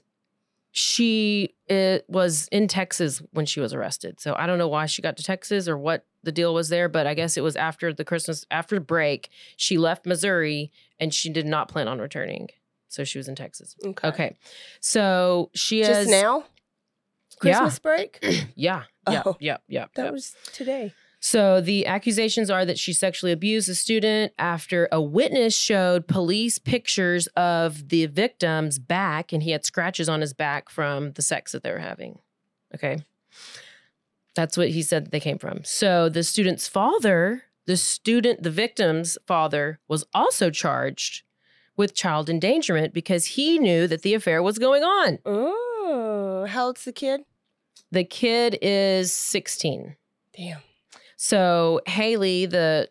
she 0.72 1.54
it 1.66 2.06
was 2.08 2.48
in 2.50 2.68
Texas 2.68 3.20
when 3.32 3.44
she 3.44 3.60
was 3.60 3.74
arrested. 3.74 4.18
So 4.18 4.34
I 4.34 4.46
don't 4.46 4.56
know 4.56 4.68
why 4.68 4.86
she 4.86 5.02
got 5.02 5.18
to 5.18 5.22
Texas 5.22 5.68
or 5.68 5.76
what 5.76 6.06
the 6.22 6.32
deal 6.32 6.54
was 6.54 6.70
there, 6.70 6.88
but 6.88 7.06
I 7.06 7.12
guess 7.12 7.36
it 7.36 7.42
was 7.42 7.54
after 7.54 7.92
the 7.92 8.04
Christmas 8.04 8.46
after 8.50 8.80
break. 8.80 9.28
She 9.58 9.76
left 9.76 10.06
Missouri 10.06 10.72
and 10.98 11.12
she 11.12 11.28
did 11.28 11.44
not 11.44 11.68
plan 11.68 11.86
on 11.86 12.00
returning. 12.00 12.48
So 12.88 13.04
she 13.04 13.18
was 13.18 13.28
in 13.28 13.34
Texas. 13.34 13.76
Okay. 13.84 14.08
Okay. 14.08 14.36
So 14.80 15.50
she 15.52 15.82
Just 15.82 15.92
has 15.92 16.08
now? 16.08 16.44
Yeah. 17.42 17.58
Christmas 17.58 17.78
break? 17.78 18.18
yeah. 18.54 18.84
Yeah. 19.06 19.22
Oh. 19.26 19.36
Yeah. 19.38 19.58
Yeah. 19.68 19.86
That 19.96 20.06
yeah. 20.06 20.10
was 20.10 20.34
today. 20.54 20.94
So 21.20 21.60
the 21.60 21.86
accusations 21.86 22.50
are 22.50 22.66
that 22.66 22.78
she 22.78 22.92
sexually 22.92 23.32
abused 23.32 23.68
a 23.68 23.74
student 23.74 24.34
after 24.38 24.88
a 24.92 25.00
witness 25.00 25.56
showed 25.56 26.06
police 26.06 26.58
pictures 26.58 27.28
of 27.28 27.88
the 27.88 28.04
victim's 28.06 28.78
back 28.78 29.32
and 29.32 29.42
he 29.42 29.50
had 29.50 29.64
scratches 29.64 30.06
on 30.06 30.20
his 30.20 30.34
back 30.34 30.68
from 30.68 31.12
the 31.12 31.22
sex 31.22 31.52
that 31.52 31.62
they 31.62 31.70
were 31.70 31.78
having. 31.78 32.18
Okay. 32.74 32.98
That's 34.34 34.58
what 34.58 34.68
he 34.68 34.82
said 34.82 35.10
they 35.10 35.20
came 35.20 35.38
from. 35.38 35.64
So 35.64 36.10
the 36.10 36.22
student's 36.22 36.68
father, 36.68 37.44
the 37.66 37.78
student, 37.78 38.42
the 38.42 38.50
victim's 38.50 39.16
father, 39.26 39.80
was 39.88 40.04
also 40.12 40.50
charged 40.50 41.22
with 41.74 41.94
child 41.94 42.28
endangerment 42.28 42.92
because 42.92 43.26
he 43.26 43.58
knew 43.58 43.86
that 43.86 44.02
the 44.02 44.12
affair 44.14 44.42
was 44.42 44.58
going 44.58 44.82
on. 44.82 45.18
Oh. 45.24 46.33
How 46.46 46.66
old's 46.66 46.84
the 46.84 46.92
kid? 46.92 47.22
The 47.90 48.04
kid 48.04 48.58
is 48.60 49.12
16. 49.12 49.96
Damn. 50.36 50.58
So 51.16 51.80
Hailey, 51.86 52.46
the 52.46 52.90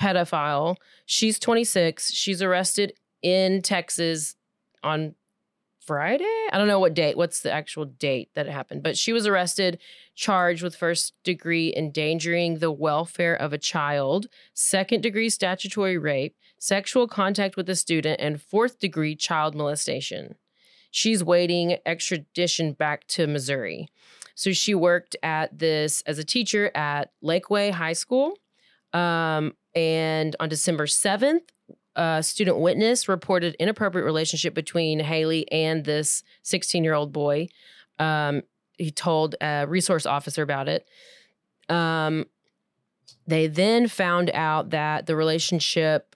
pedophile, 0.00 0.76
she's 1.06 1.38
26. 1.38 2.12
She's 2.12 2.42
arrested 2.42 2.94
in 3.22 3.62
Texas 3.62 4.36
on 4.82 5.14
Friday. 5.88 6.24
I 6.52 6.58
don't 6.58 6.68
know 6.68 6.80
what 6.80 6.94
date. 6.94 7.16
What's 7.16 7.40
the 7.40 7.50
actual 7.50 7.86
date 7.86 8.30
that 8.34 8.46
it 8.46 8.52
happened? 8.52 8.82
But 8.82 8.98
she 8.98 9.12
was 9.12 9.26
arrested, 9.26 9.78
charged 10.14 10.62
with 10.62 10.76
first 10.76 11.14
degree 11.24 11.72
endangering 11.74 12.58
the 12.58 12.70
welfare 12.70 13.34
of 13.34 13.52
a 13.52 13.58
child, 13.58 14.26
second 14.52 15.02
degree 15.02 15.30
statutory 15.30 15.96
rape, 15.96 16.36
sexual 16.58 17.08
contact 17.08 17.56
with 17.56 17.70
a 17.70 17.74
student, 17.74 18.20
and 18.20 18.42
fourth 18.42 18.78
degree 18.78 19.16
child 19.16 19.54
molestation. 19.54 20.34
She's 20.90 21.22
waiting 21.22 21.78
extradition 21.84 22.72
back 22.72 23.06
to 23.08 23.26
Missouri. 23.26 23.88
So 24.34 24.52
she 24.52 24.74
worked 24.74 25.16
at 25.22 25.58
this 25.58 26.02
as 26.02 26.18
a 26.18 26.24
teacher 26.24 26.70
at 26.74 27.10
Lakeway 27.22 27.72
High 27.72 27.92
School. 27.92 28.38
Um, 28.92 29.54
and 29.74 30.34
on 30.40 30.48
December 30.48 30.86
7th, 30.86 31.42
a 31.96 32.22
student 32.22 32.58
witness 32.58 33.08
reported 33.08 33.56
inappropriate 33.58 34.04
relationship 34.04 34.54
between 34.54 35.00
Hailey 35.00 35.50
and 35.50 35.84
this 35.84 36.22
16 36.42 36.84
year 36.84 36.94
old 36.94 37.12
boy. 37.12 37.48
Um, 37.98 38.42
he 38.78 38.92
told 38.92 39.34
a 39.40 39.66
resource 39.66 40.06
officer 40.06 40.42
about 40.42 40.68
it. 40.68 40.88
Um, 41.68 42.26
they 43.26 43.48
then 43.48 43.88
found 43.88 44.30
out 44.30 44.70
that 44.70 45.06
the 45.06 45.16
relationship, 45.16 46.14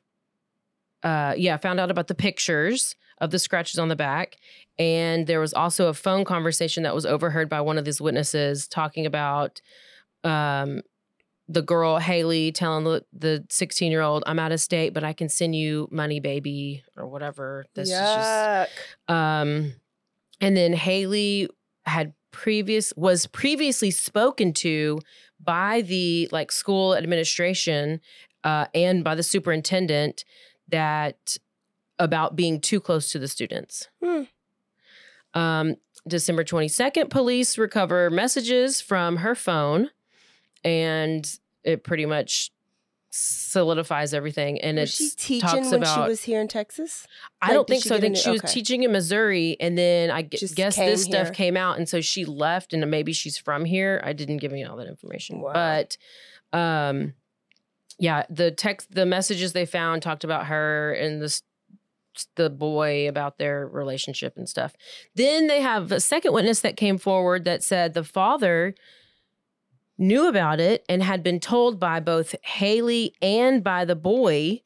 uh, 1.02 1.34
yeah, 1.36 1.56
found 1.56 1.80
out 1.80 1.90
about 1.90 2.06
the 2.06 2.14
pictures 2.14 2.94
of 3.22 3.30
the 3.30 3.38
scratches 3.38 3.78
on 3.78 3.88
the 3.88 3.96
back. 3.96 4.36
And 4.78 5.26
there 5.26 5.40
was 5.40 5.54
also 5.54 5.86
a 5.86 5.94
phone 5.94 6.24
conversation 6.24 6.82
that 6.82 6.94
was 6.94 7.06
overheard 7.06 7.48
by 7.48 7.60
one 7.60 7.78
of 7.78 7.84
these 7.84 8.00
witnesses 8.00 8.66
talking 8.66 9.06
about 9.06 9.62
um, 10.24 10.82
the 11.48 11.62
girl 11.62 11.98
Hailey 11.98 12.50
telling 12.50 12.84
the, 12.84 13.04
the 13.12 13.46
16 13.48 13.92
year 13.92 14.02
old, 14.02 14.24
I'm 14.26 14.40
out 14.40 14.52
of 14.52 14.60
state, 14.60 14.92
but 14.92 15.04
I 15.04 15.12
can 15.12 15.28
send 15.28 15.54
you 15.54 15.88
money, 15.90 16.18
baby, 16.18 16.82
or 16.96 17.06
whatever. 17.06 17.64
This 17.74 17.88
is 17.88 17.94
just 17.94 18.70
um, 19.08 19.72
and 20.40 20.56
then 20.56 20.72
Hailey 20.72 21.48
had 21.86 22.12
previous 22.32 22.92
was 22.96 23.26
previously 23.26 23.90
spoken 23.90 24.52
to 24.54 24.98
by 25.38 25.82
the 25.82 26.28
like 26.32 26.50
school 26.50 26.96
administration 26.96 28.00
uh, 28.42 28.66
and 28.74 29.04
by 29.04 29.14
the 29.14 29.22
superintendent 29.22 30.24
that 30.68 31.36
about 32.02 32.34
being 32.36 32.60
too 32.60 32.80
close 32.80 33.10
to 33.12 33.18
the 33.18 33.28
students. 33.28 33.88
Hmm. 34.02 34.22
Um, 35.34 35.76
December 36.06 36.42
22nd, 36.44 37.10
police 37.10 37.56
recover 37.56 38.10
messages 38.10 38.80
from 38.80 39.18
her 39.18 39.34
phone 39.34 39.90
and 40.64 41.38
it 41.64 41.84
pretty 41.84 42.06
much 42.06 42.50
solidifies 43.10 44.12
everything. 44.14 44.60
And 44.60 44.78
was 44.78 44.88
it's 44.90 44.96
she 44.98 45.40
teaching 45.40 45.64
when 45.70 45.74
about 45.82 45.94
she 45.94 46.08
was 46.10 46.22
here 46.24 46.40
in 46.40 46.48
Texas? 46.48 47.06
I 47.40 47.48
Like, 47.48 47.54
don't 47.54 47.68
think 47.68 47.84
so. 47.84 47.94
I 47.96 48.00
think 48.00 48.16
she 48.16 48.30
was 48.30 48.40
okay. 48.42 48.52
teaching 48.52 48.82
in 48.82 48.90
Missouri, 48.92 49.56
and 49.60 49.76
then 49.78 50.10
I 50.10 50.22
Just 50.22 50.56
guess 50.56 50.76
this 50.76 51.04
stuff 51.04 51.32
came 51.32 51.56
out, 51.56 51.76
and 51.78 51.88
so 51.88 52.00
she 52.00 52.24
left, 52.24 52.72
and 52.72 52.90
maybe 52.90 53.12
she's 53.12 53.36
from 53.38 53.64
here. 53.64 54.00
I 54.02 54.12
didn't 54.12 54.38
give 54.38 54.50
me 54.50 54.64
all 54.64 54.76
that 54.78 54.88
information, 54.88 55.40
Wow. 55.40 55.52
but 55.52 55.96
um, 56.58 57.12
yeah, 57.98 58.24
the 58.30 58.50
text, 58.50 58.92
the 58.94 59.06
messages 59.06 59.52
they 59.52 59.66
found 59.66 60.02
talked 60.02 60.24
about 60.24 60.46
her 60.46 60.92
and 60.94 61.20
this 61.22 61.42
the 62.36 62.50
boy 62.50 63.08
about 63.08 63.38
their 63.38 63.66
relationship 63.66 64.36
and 64.36 64.48
stuff. 64.48 64.74
Then 65.14 65.46
they 65.46 65.60
have 65.60 65.92
a 65.92 66.00
second 66.00 66.32
witness 66.32 66.60
that 66.60 66.76
came 66.76 66.98
forward 66.98 67.44
that 67.44 67.62
said 67.62 67.94
the 67.94 68.04
father 68.04 68.74
knew 69.98 70.28
about 70.28 70.60
it 70.60 70.84
and 70.88 71.02
had 71.02 71.22
been 71.22 71.40
told 71.40 71.78
by 71.78 72.00
both 72.00 72.34
Hailey 72.42 73.14
and 73.22 73.62
by 73.62 73.84
the 73.84 73.96
boy 73.96 74.60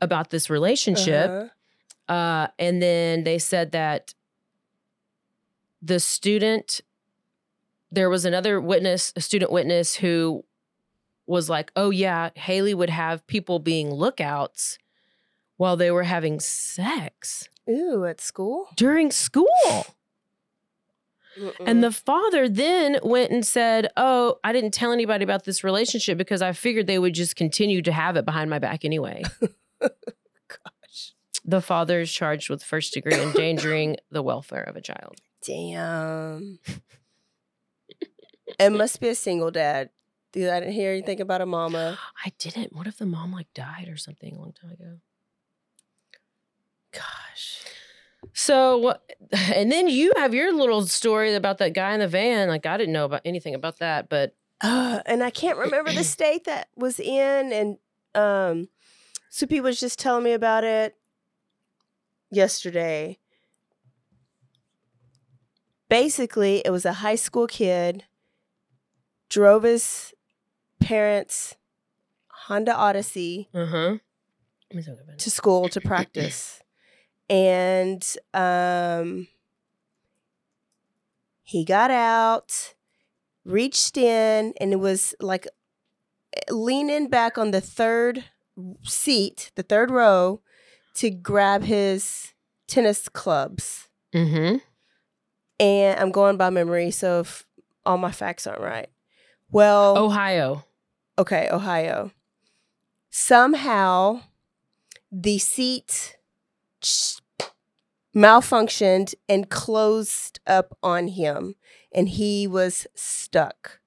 about 0.00 0.30
this 0.30 0.50
relationship. 0.50 1.30
Uh-huh. 1.30 2.12
Uh, 2.12 2.46
and 2.58 2.82
then 2.82 3.24
they 3.24 3.38
said 3.38 3.72
that 3.72 4.14
the 5.80 5.98
student, 5.98 6.80
there 7.90 8.10
was 8.10 8.24
another 8.24 8.60
witness, 8.60 9.12
a 9.16 9.20
student 9.20 9.50
witness 9.50 9.96
who 9.96 10.44
was 11.26 11.48
like, 11.48 11.72
oh, 11.76 11.90
yeah, 11.90 12.30
Haley 12.34 12.74
would 12.74 12.90
have 12.90 13.26
people 13.26 13.58
being 13.58 13.92
lookouts 13.92 14.78
while 15.56 15.76
they 15.76 15.90
were 15.90 16.02
having 16.04 16.40
sex 16.40 17.48
Ooh, 17.68 18.04
at 18.04 18.20
school? 18.20 18.68
during 18.76 19.10
school. 19.10 19.48
And 21.64 21.82
the 21.82 21.92
father 21.92 22.48
then 22.48 22.98
went 23.02 23.30
and 23.30 23.44
said, 23.44 23.88
Oh, 23.96 24.38
I 24.44 24.52
didn't 24.52 24.72
tell 24.74 24.92
anybody 24.92 25.24
about 25.24 25.44
this 25.44 25.64
relationship 25.64 26.18
because 26.18 26.42
I 26.42 26.52
figured 26.52 26.86
they 26.86 26.98
would 26.98 27.14
just 27.14 27.36
continue 27.36 27.80
to 27.82 27.92
have 27.92 28.16
it 28.16 28.24
behind 28.26 28.50
my 28.50 28.58
back 28.58 28.84
anyway. 28.84 29.22
Gosh. 29.80 31.14
The 31.44 31.62
father 31.62 32.00
is 32.00 32.12
charged 32.12 32.50
with 32.50 32.62
first 32.62 32.92
degree 32.92 33.14
endangering 33.14 33.96
the 34.10 34.22
welfare 34.22 34.62
of 34.62 34.76
a 34.76 34.82
child. 34.82 35.16
Damn. 35.46 36.58
it 38.60 38.70
must 38.70 39.00
be 39.00 39.08
a 39.08 39.14
single 39.14 39.50
dad. 39.50 39.88
Dude, 40.32 40.48
I 40.50 40.60
didn't 40.60 40.74
hear 40.74 40.92
anything 40.92 41.20
about 41.20 41.40
a 41.40 41.46
mama. 41.46 41.98
I 42.24 42.32
didn't. 42.38 42.74
What 42.74 42.86
if 42.86 42.98
the 42.98 43.06
mom 43.06 43.32
like 43.32 43.52
died 43.54 43.88
or 43.88 43.96
something 43.96 44.34
a 44.36 44.38
long 44.38 44.52
time 44.52 44.70
ago? 44.72 44.98
Gosh. 46.92 47.60
So, 48.34 48.96
and 49.54 49.70
then 49.70 49.88
you 49.88 50.12
have 50.16 50.32
your 50.34 50.52
little 50.52 50.86
story 50.86 51.34
about 51.34 51.58
that 51.58 51.74
guy 51.74 51.92
in 51.94 52.00
the 52.00 52.08
van. 52.08 52.48
Like, 52.48 52.66
I 52.66 52.76
didn't 52.76 52.92
know 52.92 53.04
about 53.04 53.22
anything 53.24 53.54
about 53.54 53.78
that, 53.78 54.08
but 54.08 54.34
Uh, 54.60 55.00
and 55.06 55.22
I 55.22 55.30
can't 55.30 55.58
remember 55.58 55.92
the 55.92 56.04
state 56.16 56.44
that 56.44 56.68
was 56.76 56.98
in. 57.00 57.52
And 57.52 57.78
um, 58.14 58.68
Soupy 59.30 59.60
was 59.60 59.80
just 59.80 59.98
telling 59.98 60.24
me 60.24 60.32
about 60.32 60.64
it 60.64 60.96
yesterday. 62.30 63.18
Basically, 65.88 66.62
it 66.64 66.70
was 66.70 66.84
a 66.86 66.94
high 66.94 67.16
school 67.16 67.46
kid, 67.46 68.04
drove 69.28 69.64
his 69.64 70.14
parents' 70.80 71.56
Honda 72.46 72.74
Odyssey 72.74 73.48
uh 73.54 73.66
huh. 73.66 73.96
Let 74.70 74.74
me 74.74 74.82
talk 74.82 74.94
about 75.02 75.14
it. 75.14 75.18
to 75.18 75.30
school 75.30 75.68
to 75.68 75.80
practice. 75.80 76.61
And 77.28 78.16
um 78.34 79.28
he 81.52 81.64
got 81.66 81.90
out, 81.90 82.74
reached 83.44 83.98
in, 83.98 84.54
and 84.58 84.72
it 84.72 84.80
was 84.80 85.14
like 85.20 85.46
leaning 86.50 87.08
back 87.08 87.36
on 87.36 87.50
the 87.50 87.60
third 87.60 88.24
seat, 88.84 89.52
the 89.54 89.62
third 89.62 89.90
row, 89.90 90.40
to 90.94 91.10
grab 91.10 91.62
his 91.62 92.32
tennis 92.66 93.06
clubs. 93.08 93.88
Mm-hmm. 94.14 94.56
And 95.60 96.00
I'm 96.00 96.10
going 96.10 96.38
by 96.38 96.48
memory, 96.48 96.90
so 96.90 97.20
if 97.20 97.44
all 97.84 97.98
my 97.98 98.12
facts 98.12 98.46
aren't 98.46 98.62
right. 98.62 98.88
Well, 99.50 99.98
Ohio. 99.98 100.64
okay, 101.18 101.48
Ohio. 101.52 102.12
Somehow 103.10 104.22
the 105.10 105.38
seat 105.38 106.16
malfunctioned 108.14 109.14
and 109.28 109.48
closed 109.48 110.40
up 110.46 110.76
on 110.82 111.08
him, 111.08 111.54
and 111.94 112.08
he 112.08 112.46
was 112.46 112.86
stuck. 112.94 113.80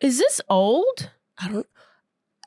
Is 0.00 0.18
this 0.18 0.40
old? 0.48 1.10
I 1.38 1.48
don't. 1.48 1.66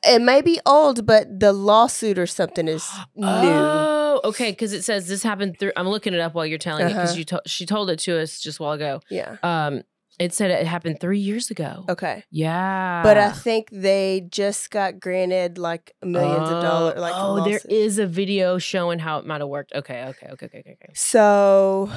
It 0.04 0.20
may 0.20 0.40
be 0.42 0.60
old, 0.66 1.06
but 1.06 1.40
the 1.40 1.52
lawsuit 1.52 2.18
or 2.18 2.26
something 2.26 2.68
is 2.68 2.86
new. 3.14 3.26
Oh, 3.26 4.20
okay. 4.24 4.50
Because 4.52 4.72
it 4.72 4.82
says 4.84 5.08
this 5.08 5.22
happened 5.22 5.58
through. 5.58 5.72
I'm 5.76 5.88
looking 5.88 6.14
it 6.14 6.20
up 6.20 6.34
while 6.34 6.46
you're 6.46 6.58
telling 6.58 6.86
it 6.86 6.88
because 6.90 7.10
Uh-huh. 7.12 7.18
you 7.18 7.24
to, 7.24 7.42
she 7.46 7.66
told 7.66 7.90
it 7.90 7.98
to 8.00 8.20
us 8.20 8.38
just 8.40 8.60
a 8.60 8.62
while 8.62 8.72
ago. 8.72 9.00
Yeah. 9.10 9.36
Um, 9.42 9.82
it 10.18 10.32
said 10.32 10.50
it 10.50 10.66
happened 10.66 11.00
three 11.00 11.18
years 11.18 11.50
ago. 11.50 11.84
Okay. 11.88 12.24
Yeah, 12.30 13.02
But 13.02 13.18
I 13.18 13.30
think 13.32 13.68
they 13.70 14.26
just 14.30 14.70
got 14.70 14.98
granted 14.98 15.58
like 15.58 15.92
millions 16.02 16.48
of 16.48 16.62
dollars. 16.62 16.94
Oh, 16.96 17.00
like 17.00 17.12
oh, 17.16 17.44
there 17.44 17.60
lawsuit. 17.68 17.98
a 17.98 18.06
video 18.06 18.58
showing 18.58 18.98
how 18.98 19.18
it 19.18 19.26
might 19.26 19.40
have 19.40 19.48
worked. 19.48 19.72
Okay, 19.74 20.04
okay, 20.06 20.28
okay, 20.32 20.46
okay, 20.46 20.58
okay. 20.58 20.92
So 20.94 21.90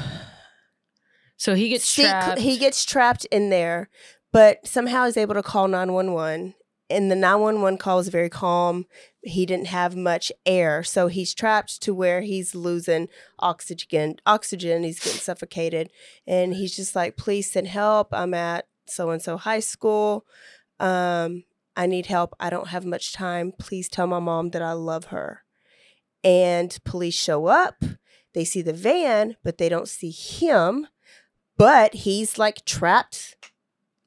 So 1.38 1.55
he 1.55 1.69
gets 1.69 1.86
See, 1.86 2.03
trapped. 2.03 2.39
he 2.41 2.58
gets 2.58 2.84
trapped 2.84 3.25
in 3.25 3.49
there, 3.49 3.89
but 4.34 4.67
somehow 4.67 5.05
he's 5.05 5.15
able 5.17 5.36
to 5.36 5.43
call 5.43 5.67
911. 5.67 6.55
And 6.89 7.12
the 7.12 7.15
911 7.15 7.78
call 7.78 7.97
was 7.97 8.08
very 8.08 8.30
calm. 8.30 8.86
He 9.21 9.45
didn't 9.45 9.67
have 9.67 9.95
much 9.95 10.32
air. 10.45 10.84
So 10.84 11.08
he's 11.08 11.34
trapped 11.34 11.82
to 11.84 11.93
where 11.93 12.21
he's 12.21 12.56
losing 12.56 13.10
oxygen. 13.39 14.17
Oxygen, 14.25 14.84
he's 14.84 14.99
getting 14.99 15.19
suffocated. 15.19 15.91
And 16.25 16.54
he's 16.54 16.75
just 16.75 16.95
like, 16.95 17.17
please 17.17 17.52
send 17.52 17.67
help. 17.67 18.10
I'm 18.12 18.34
at 18.34 18.67
so 18.88 19.12
and 19.12 19.21
so 19.21 19.38
high 19.38 19.60
school. 19.60 20.25
Um, 20.80 21.43
I 21.75 21.86
need 21.86 22.08
help. 22.08 22.34
I 22.39 22.49
don't 22.49 22.69
have 22.69 22.86
much 22.86 23.13
time. 23.13 23.54
Please 23.58 23.88
tell 23.88 24.08
my 24.08 24.19
mom 24.19 24.49
that 24.52 24.62
I 24.62 24.73
love 24.73 25.06
her. 25.06 25.43
And 26.23 26.78
police 26.84 27.15
show 27.15 27.45
up. 27.45 27.84
They 28.34 28.45
see 28.45 28.62
the 28.62 28.73
van, 28.73 29.38
but 29.43 29.58
they 29.58 29.69
don't 29.69 29.88
see 29.88 30.12
him 30.12 30.88
but 31.60 31.93
he's 31.93 32.39
like 32.39 32.63
trapped 32.63 33.36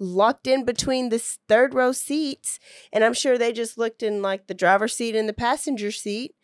locked 0.03 0.47
in 0.47 0.65
between 0.65 1.09
this 1.09 1.39
third 1.49 1.75
row 1.75 1.93
seats 1.93 2.59
and 2.93 3.05
i'm 3.05 3.15
sure 3.15 3.39
they 3.39 3.53
just 3.53 3.79
looked 3.79 4.03
in 4.03 4.21
like 4.21 4.47
the 4.47 4.55
driver's 4.55 4.95
seat 4.95 5.15
and 5.15 5.29
the 5.29 5.33
passenger 5.33 5.91
seat 5.91 6.35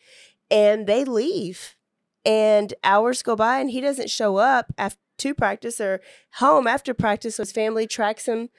and 0.51 0.87
they 0.87 1.05
leave 1.05 1.77
and 2.25 2.75
hours 2.85 3.23
go 3.23 3.35
by 3.37 3.59
and 3.59 3.71
he 3.71 3.81
doesn't 3.81 4.11
show 4.11 4.37
up 4.37 4.73
after 4.79 5.01
to 5.19 5.35
practice 5.35 5.81
or 5.81 6.01
home 6.35 6.69
after 6.69 6.95
practice 6.95 7.37
so 7.37 7.43
his 7.43 7.51
family 7.51 7.89
tracks 7.89 8.27
him 8.27 8.51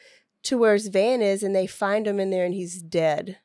to 0.43 0.57
where 0.57 0.73
his 0.73 0.89
van 0.89 1.21
is 1.21 1.41
and 1.41 1.55
they 1.55 1.65
find 1.65 2.05
him 2.05 2.19
in 2.19 2.31
there 2.31 2.43
and 2.43 2.53
he's 2.53 2.81
dead 2.81 3.37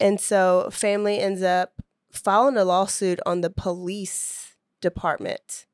and 0.00 0.18
so 0.18 0.68
family 0.72 1.18
ends 1.18 1.42
up 1.42 1.82
filing 2.10 2.56
a 2.56 2.64
lawsuit 2.64 3.20
on 3.26 3.42
the 3.42 3.50
police 3.50 4.56
department 4.80 5.66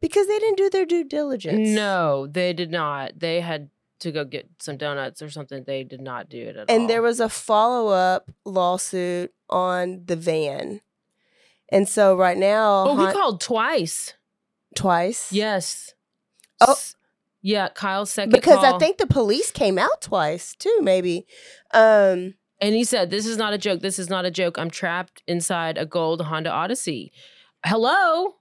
because 0.00 0.26
they 0.26 0.38
didn't 0.38 0.58
do 0.58 0.68
their 0.68 0.84
due 0.84 1.04
diligence. 1.04 1.70
no, 1.70 2.26
they 2.26 2.52
did 2.52 2.70
not. 2.70 3.20
They 3.20 3.40
had 3.40 3.70
to 4.04 4.12
go 4.12 4.24
get 4.24 4.48
some 4.60 4.76
donuts 4.76 5.20
or 5.20 5.28
something. 5.28 5.64
They 5.66 5.84
did 5.84 6.00
not 6.00 6.28
do 6.28 6.40
it 6.40 6.56
at 6.56 6.70
all. 6.70 6.74
And 6.76 6.88
there 6.88 7.02
was 7.02 7.20
a 7.20 7.28
follow 7.28 7.88
up 7.88 8.30
lawsuit 8.44 9.32
on 9.50 10.02
the 10.06 10.16
van. 10.16 10.80
And 11.70 11.88
so 11.88 12.16
right 12.16 12.38
now, 12.38 12.84
oh, 12.88 13.06
he 13.06 13.12
called 13.12 13.40
twice. 13.40 14.14
twice. 14.74 15.32
Yes. 15.32 15.94
Oh. 16.60 16.76
Yeah. 17.42 17.68
Kyle's 17.68 18.10
second 18.10 18.32
Because 18.32 18.62
I 18.62 18.78
think 18.78 18.98
the 18.98 19.06
police 19.06 19.50
came 19.50 19.78
out 19.78 20.00
twice 20.00 20.54
too, 20.54 20.78
maybe. 20.82 21.26
Um, 21.72 22.34
And 22.60 22.74
he 22.74 22.84
said, 22.84 23.10
This 23.10 23.26
is 23.26 23.36
not 23.36 23.52
a 23.52 23.58
joke. 23.58 23.80
This 23.80 23.98
is 23.98 24.08
not 24.08 24.24
a 24.24 24.30
joke. 24.30 24.58
I'm 24.58 24.70
trapped 24.70 25.22
inside 25.26 25.76
a 25.76 25.84
gold 25.84 26.22
Honda 26.22 26.50
Odyssey. 26.50 27.12
Hello? 27.66 28.36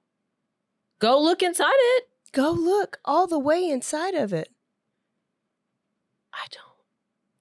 Go 0.99 1.19
look 1.21 1.41
inside 1.41 1.71
it. 1.97 2.03
go 2.33 2.51
look 2.51 2.99
all 3.03 3.27
the 3.27 3.39
way 3.39 3.67
inside 3.67 4.13
of 4.13 4.31
it. 4.33 4.49
I 6.33 6.45
don't. 6.51 6.63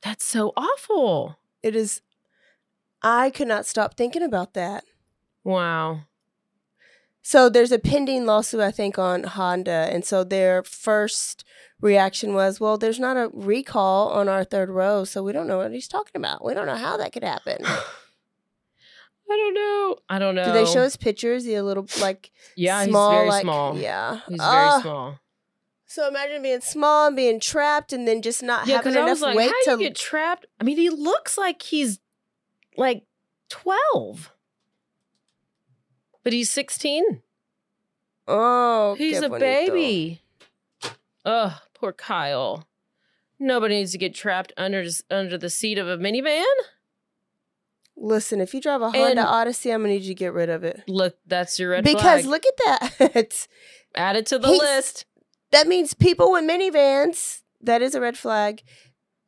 That's 0.03 0.25
so 0.25 0.53
awful. 0.57 1.39
It 1.63 1.75
is, 1.77 2.01
I 3.03 3.31
could 3.31 3.49
not 3.49 3.67
stop 3.67 3.97
thinking 3.97 4.23
about 4.23 4.55
that. 4.55 4.85
Wow. 5.45 6.03
So 7.23 7.49
there's 7.49 7.71
a 7.73 7.79
pending 7.79 8.27
lawsuit, 8.27 8.61
I 8.61 8.73
think, 8.73 8.99
on 8.99 9.23
Honda. 9.23 9.89
And 9.93 10.05
so 10.05 10.25
their 10.25 10.63
first 10.65 11.45
reaction 11.81 12.35
was, 12.35 12.59
well, 12.59 12.77
there's 12.77 12.99
not 12.99 13.17
a 13.17 13.31
recall 13.33 14.09
on 14.09 14.29
our 14.29 14.43
third 14.45 14.69
row, 14.71 15.05
so 15.05 15.23
we 15.23 15.33
don't 15.33 15.47
know 15.47 15.59
what 15.59 15.71
he's 15.73 15.87
talking 15.89 16.17
about. 16.17 16.45
We 16.45 16.53
don't 16.53 16.67
know 16.67 16.77
how 16.77 16.97
that 16.97 17.13
could 17.13 17.23
happen. 17.25 17.59
I 19.31 19.37
don't 19.37 19.55
know. 19.55 19.97
I 20.11 20.19
don't 20.19 20.35
know. 20.35 20.45
Do 20.45 20.53
they 20.53 20.67
show 20.67 20.83
us 20.83 20.97
pictures? 20.97 21.45
He 21.45 21.55
a 21.55 21.63
little 21.63 21.87
like 22.01 22.33
Yeah, 22.57 22.85
small, 22.85 23.11
he's 23.11 23.17
very 23.19 23.29
like, 23.29 23.43
small. 23.43 23.79
Yeah. 23.79 24.21
He's 24.29 24.41
Ah, 24.43 24.51
very 24.53 24.83
small. 24.83 25.19
So 25.93 26.09
imagine 26.09 26.41
being 26.41 26.63
small 26.63 27.09
and 27.09 27.15
being 27.17 27.39
trapped 27.39 27.93
and 27.93 28.09
then 28.09 28.23
just 28.23 28.43
not 28.43 28.67
Yeah, 28.67 28.77
having 28.77 28.93
because 28.93 28.97
I 28.97 29.01
enough 29.03 29.11
was 29.11 29.21
like, 29.21 29.37
weight 29.37 29.53
how 29.67 29.77
to 29.77 29.83
you 29.83 29.89
get 29.89 29.95
trapped? 29.95 30.47
I 30.59 30.65
mean, 30.65 30.79
he 30.79 30.89
looks 30.89 31.37
like 31.37 31.61
he's 31.61 32.01
like 32.79 33.03
12. 33.51 34.33
But 36.25 36.33
he's 36.33 36.49
16. 36.49 37.21
Oh, 38.27 38.95
He's 38.97 39.21
a 39.21 39.29
baby. 39.29 40.23
Oh, 41.27 41.61
poor 41.75 41.93
Kyle. 41.93 42.67
Nobody 43.39 43.75
needs 43.75 43.93
to 43.93 43.99
get 43.99 44.15
trapped 44.15 44.51
under 44.57 44.85
under 45.11 45.37
the 45.37 45.51
seat 45.51 45.77
of 45.77 45.89
a 45.89 45.99
minivan. 45.99 46.45
Listen, 47.97 48.41
if 48.41 48.55
you 48.55 48.63
drive 48.63 48.81
a 48.81 48.91
Honda 48.93 49.11
And- 49.11 49.19
Odyssey, 49.19 49.71
I'm 49.73 49.83
gonna 49.83 49.93
need 49.93 50.03
you 50.03 50.09
to 50.09 50.15
get 50.15 50.33
rid 50.33 50.49
of 50.49 50.65
it. 50.65 50.85
Look, 50.89 51.19
that's 51.27 51.59
your 51.59 51.71
red 51.71 51.85
because 51.85 52.23
flag. 52.23 52.25
look 52.25 52.45
at 52.47 52.57
that. 53.13 53.47
Add 53.95 54.17
it 54.17 54.25
to 54.27 54.39
the 54.39 54.49
He's- 54.49 54.61
list. 54.63 55.05
That 55.53 55.69
means 55.69 55.95
people 55.95 56.33
with 56.33 56.45
minivans, 56.45 57.43
that 57.61 57.83
is 57.83 57.95
a 57.95 58.01
red 58.01 58.19
flag. 58.19 58.63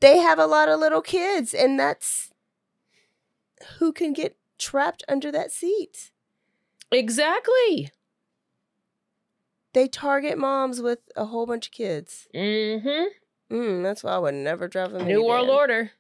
They 0.01 0.19
have 0.19 0.39
a 0.39 0.47
lot 0.47 0.69
of 0.69 0.81
little 0.81 1.01
kids, 1.01 1.55
and 1.55 1.79
that's 1.79 2.31
who 3.79 3.93
can 3.93 4.13
get 4.13 4.37
trapped 4.59 5.05
under 5.09 5.31
that 5.33 5.53
seat. 5.53 6.11
Exactly. 6.91 7.91
They 9.73 9.89
target 9.89 10.39
moms 10.39 10.81
with 10.81 11.01
a 11.17 11.27
whole 11.27 11.47
bunch 11.47 11.67
of 11.67 11.73
kids. 11.73 12.29
Mm-hmm. 12.35 13.55
Mm, 13.55 13.83
that's 13.83 14.05
why 14.05 14.13
I 14.13 14.19
would 14.19 14.35
never 14.35 14.69
drive 14.69 14.95
a 14.95 14.99
minivan. 14.99 15.07
New 15.07 15.25
World 15.25 15.51
Order. 15.51 15.93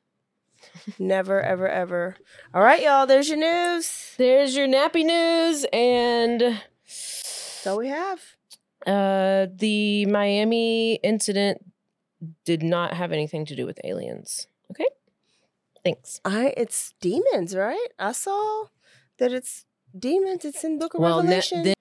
Never, 0.98 1.40
ever, 1.42 1.68
ever. 1.68 2.16
All 2.54 2.62
right, 2.62 2.82
y'all. 2.82 3.06
There's 3.06 3.28
your 3.28 3.38
news. 3.38 4.14
There's 4.16 4.56
your 4.56 4.66
nappy 4.66 5.04
news 5.04 5.66
and 5.72 6.40
That's 6.40 7.66
all 7.66 7.78
we 7.78 7.88
have. 7.88 8.33
Uh 8.86 9.46
the 9.54 10.06
Miami 10.06 10.94
incident 10.96 11.64
did 12.44 12.62
not 12.62 12.94
have 12.94 13.12
anything 13.12 13.44
to 13.46 13.56
do 13.56 13.66
with 13.66 13.78
aliens. 13.84 14.46
Okay? 14.70 14.86
Thanks. 15.82 16.20
I 16.24 16.54
it's 16.56 16.94
demons, 17.00 17.54
right? 17.54 17.88
I 17.98 18.12
saw 18.12 18.66
that 19.18 19.32
it's 19.32 19.66
demons. 19.98 20.44
It's 20.44 20.64
in 20.64 20.78
Book 20.78 20.94
of 20.94 21.00
Well, 21.00 21.22
ne- 21.22 21.28
Revelation. 21.28 21.62
then- 21.64 21.74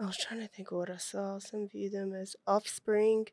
I 0.00 0.06
was 0.06 0.16
trying 0.18 0.40
to 0.40 0.48
think 0.48 0.72
of 0.72 0.78
what 0.78 0.90
I 0.90 0.96
saw. 0.96 1.38
Some 1.38 1.68
view 1.68 1.88
them 1.88 2.12
as 2.12 2.34
offspring 2.46 3.28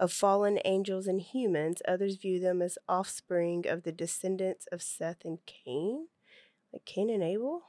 of 0.00 0.10
fallen 0.12 0.58
angels 0.64 1.06
and 1.06 1.20
humans. 1.20 1.82
Others 1.86 2.16
view 2.16 2.40
them 2.40 2.62
as 2.62 2.78
offspring 2.88 3.66
of 3.68 3.82
the 3.82 3.92
descendants 3.92 4.66
of 4.72 4.80
Seth 4.82 5.24
and 5.24 5.38
Cain, 5.44 6.08
like 6.72 6.84
Cain 6.86 7.10
and 7.10 7.22
Abel. 7.22 7.64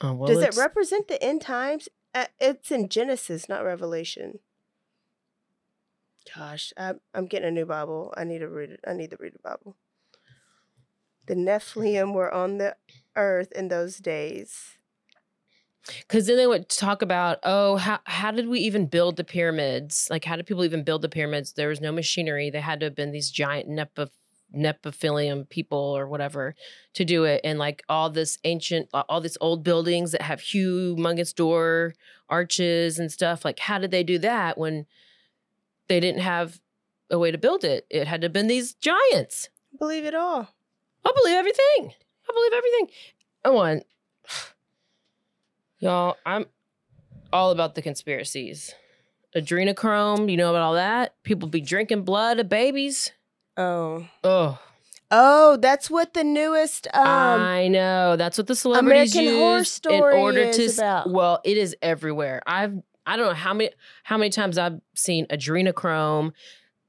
Oh, 0.00 0.14
well, 0.14 0.28
Does 0.32 0.42
it 0.44 0.56
represent 0.56 1.08
the 1.08 1.20
end 1.22 1.40
times? 1.42 1.88
Uh, 2.14 2.26
it's 2.40 2.70
in 2.70 2.88
Genesis, 2.88 3.48
not 3.48 3.64
Revelation. 3.64 4.40
Gosh, 6.34 6.72
I'm 6.76 7.26
getting 7.26 7.48
a 7.48 7.52
new 7.52 7.66
Bible. 7.66 8.12
I 8.16 8.24
need 8.24 8.40
to 8.40 8.48
read 8.48 8.70
it. 8.70 8.80
I 8.86 8.92
need 8.92 9.10
to 9.10 9.16
read 9.18 9.34
the 9.34 9.38
Bible. 9.38 9.76
The 11.26 11.34
Nephilim 11.34 12.14
were 12.14 12.32
on 12.32 12.58
the 12.58 12.76
earth 13.16 13.52
in 13.52 13.68
those 13.68 13.98
days. 13.98 14.78
Because 16.00 16.26
then 16.26 16.36
they 16.36 16.46
would 16.46 16.68
talk 16.68 17.00
about, 17.02 17.38
oh, 17.44 17.76
how 17.76 18.00
how 18.04 18.30
did 18.30 18.48
we 18.48 18.60
even 18.60 18.86
build 18.86 19.16
the 19.16 19.24
pyramids? 19.24 20.08
Like, 20.10 20.24
how 20.24 20.36
did 20.36 20.46
people 20.46 20.64
even 20.64 20.84
build 20.84 21.02
the 21.02 21.08
pyramids? 21.08 21.52
There 21.52 21.68
was 21.68 21.80
no 21.80 21.92
machinery. 21.92 22.50
They 22.50 22.60
had 22.60 22.80
to 22.80 22.86
have 22.86 22.94
been 22.94 23.12
these 23.12 23.30
giant 23.30 23.68
Neph- 23.68 24.10
Nepophilium 24.54 25.48
people 25.48 25.78
or 25.78 26.06
whatever 26.08 26.54
to 26.94 27.04
do 27.04 27.24
it. 27.24 27.40
And 27.44 27.58
like 27.58 27.82
all 27.88 28.10
this 28.10 28.38
ancient, 28.44 28.88
all 28.92 29.20
these 29.20 29.38
old 29.40 29.62
buildings 29.62 30.12
that 30.12 30.22
have 30.22 30.40
humongous 30.40 31.34
door 31.34 31.94
arches 32.28 32.98
and 32.98 33.12
stuff. 33.12 33.44
Like, 33.44 33.58
how 33.58 33.78
did 33.78 33.90
they 33.90 34.02
do 34.02 34.18
that 34.18 34.58
when 34.58 34.86
they 35.88 36.00
didn't 36.00 36.22
have 36.22 36.60
a 37.10 37.18
way 37.18 37.30
to 37.30 37.38
build 37.38 37.64
it? 37.64 37.86
It 37.90 38.06
had 38.06 38.20
to 38.22 38.26
have 38.26 38.32
been 38.32 38.46
these 38.46 38.74
giants. 38.74 39.48
I 39.74 39.76
believe 39.78 40.04
it 40.04 40.14
all. 40.14 40.48
I 41.04 41.12
believe 41.14 41.36
everything. 41.36 41.94
I 42.28 42.32
believe 42.32 42.52
everything. 42.52 42.88
I 43.44 43.50
want 43.50 43.86
y'all. 45.78 46.16
I'm 46.26 46.46
all 47.32 47.50
about 47.50 47.74
the 47.74 47.82
conspiracies. 47.82 48.74
Adrenochrome, 49.36 50.30
you 50.30 50.36
know 50.36 50.50
about 50.50 50.62
all 50.62 50.74
that? 50.74 51.14
People 51.22 51.48
be 51.48 51.60
drinking 51.60 52.02
blood 52.02 52.40
of 52.40 52.48
babies. 52.48 53.12
Oh. 53.58 54.06
Oh, 54.24 54.58
Oh, 55.10 55.56
that's 55.56 55.88
what 55.90 56.12
the 56.12 56.22
newest 56.22 56.86
um 56.92 57.06
I 57.06 57.66
know. 57.68 58.16
That's 58.16 58.36
what 58.36 58.46
the 58.46 58.54
celebrities 58.54 59.16
American 59.16 59.40
Horror 59.40 59.58
use 59.58 59.70
Story 59.72 60.14
in 60.14 60.20
order 60.22 60.40
is 60.40 60.56
to. 60.56 60.64
s- 60.64 60.78
about. 60.78 61.10
Well, 61.10 61.40
it 61.44 61.56
is 61.56 61.74
everywhere. 61.80 62.42
I've 62.46 62.74
I 63.06 63.16
don't 63.16 63.26
know 63.28 63.32
how 63.34 63.54
many 63.54 63.70
how 64.04 64.18
many 64.18 64.28
times 64.28 64.58
I've 64.58 64.80
seen 64.94 65.24
adrenochrome 65.28 66.32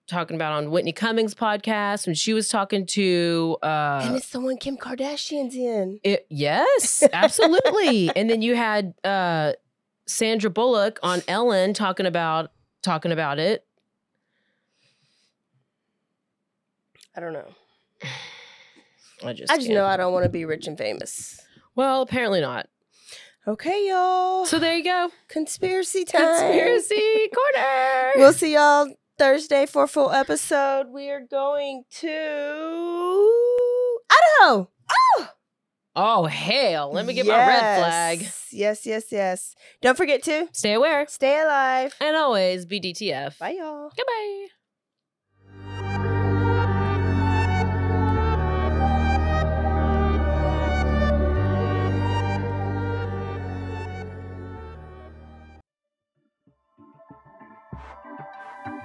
talking 0.07 0.35
about 0.35 0.51
on 0.51 0.69
Whitney 0.69 0.91
Cummings 0.91 1.33
podcast 1.33 2.07
when 2.07 2.13
she 2.15 2.33
was 2.33 2.49
talking 2.49 2.85
to 2.87 3.57
uh 3.63 4.01
and 4.03 4.15
it's 4.17 4.31
the 4.31 4.41
one 4.41 4.57
Kim 4.57 4.75
Kardashian's 4.75 5.55
in. 5.55 6.01
It, 6.03 6.25
yes, 6.29 7.03
absolutely. 7.13 8.11
and 8.17 8.29
then 8.29 8.41
you 8.41 8.55
had 8.57 8.95
uh, 9.05 9.53
Sandra 10.07 10.49
Bullock 10.49 10.99
on 11.03 11.21
Ellen 11.29 11.73
talking 11.73 12.05
about 12.05 12.51
talking 12.83 13.13
about 13.13 13.39
it. 13.39 13.65
I 17.19 17.21
don't 17.21 17.33
know. 17.33 17.49
I 19.25 19.33
just, 19.33 19.51
I 19.51 19.55
just 19.57 19.67
can't. 19.67 19.73
know 19.77 19.85
I 19.85 19.97
don't 19.97 20.13
want 20.13 20.23
to 20.23 20.29
be 20.29 20.45
rich 20.45 20.67
and 20.67 20.77
famous. 20.77 21.37
Well, 21.75 22.01
apparently 22.01 22.39
not. 22.39 22.67
Okay, 23.45 23.89
y'all. 23.89 24.45
So 24.45 24.57
there 24.57 24.77
you 24.77 24.85
go. 24.85 25.09
Conspiracy 25.27 26.05
time. 26.05 26.21
Conspiracy 26.21 27.27
corner. 27.35 28.11
We'll 28.15 28.31
see 28.31 28.53
y'all 28.53 28.87
Thursday 29.17 29.65
for 29.65 29.83
a 29.83 29.87
full 29.89 30.11
episode. 30.11 30.87
We 30.93 31.09
are 31.09 31.19
going 31.19 31.83
to 31.99 32.07
Idaho. 34.09 34.69
Oh, 34.89 35.27
oh 35.97 36.25
hell! 36.27 36.93
Let 36.93 37.05
me 37.05 37.13
get 37.13 37.25
my 37.25 37.35
red 37.35 37.79
flag. 37.79 38.21
Yes. 38.21 38.47
Yes, 38.53 38.85
yes, 38.85 39.03
yes. 39.11 39.55
Don't 39.81 39.97
forget 39.97 40.23
to 40.23 40.47
Stay 40.53 40.71
aware 40.71 41.05
stay 41.09 41.41
alive. 41.41 41.93
and 41.99 42.15
always 42.15 42.65
be 42.65 42.79
DTF. 42.79 43.37
Bye, 43.39 43.57
y'all. 43.59 43.91
Goodbye. 43.97 44.47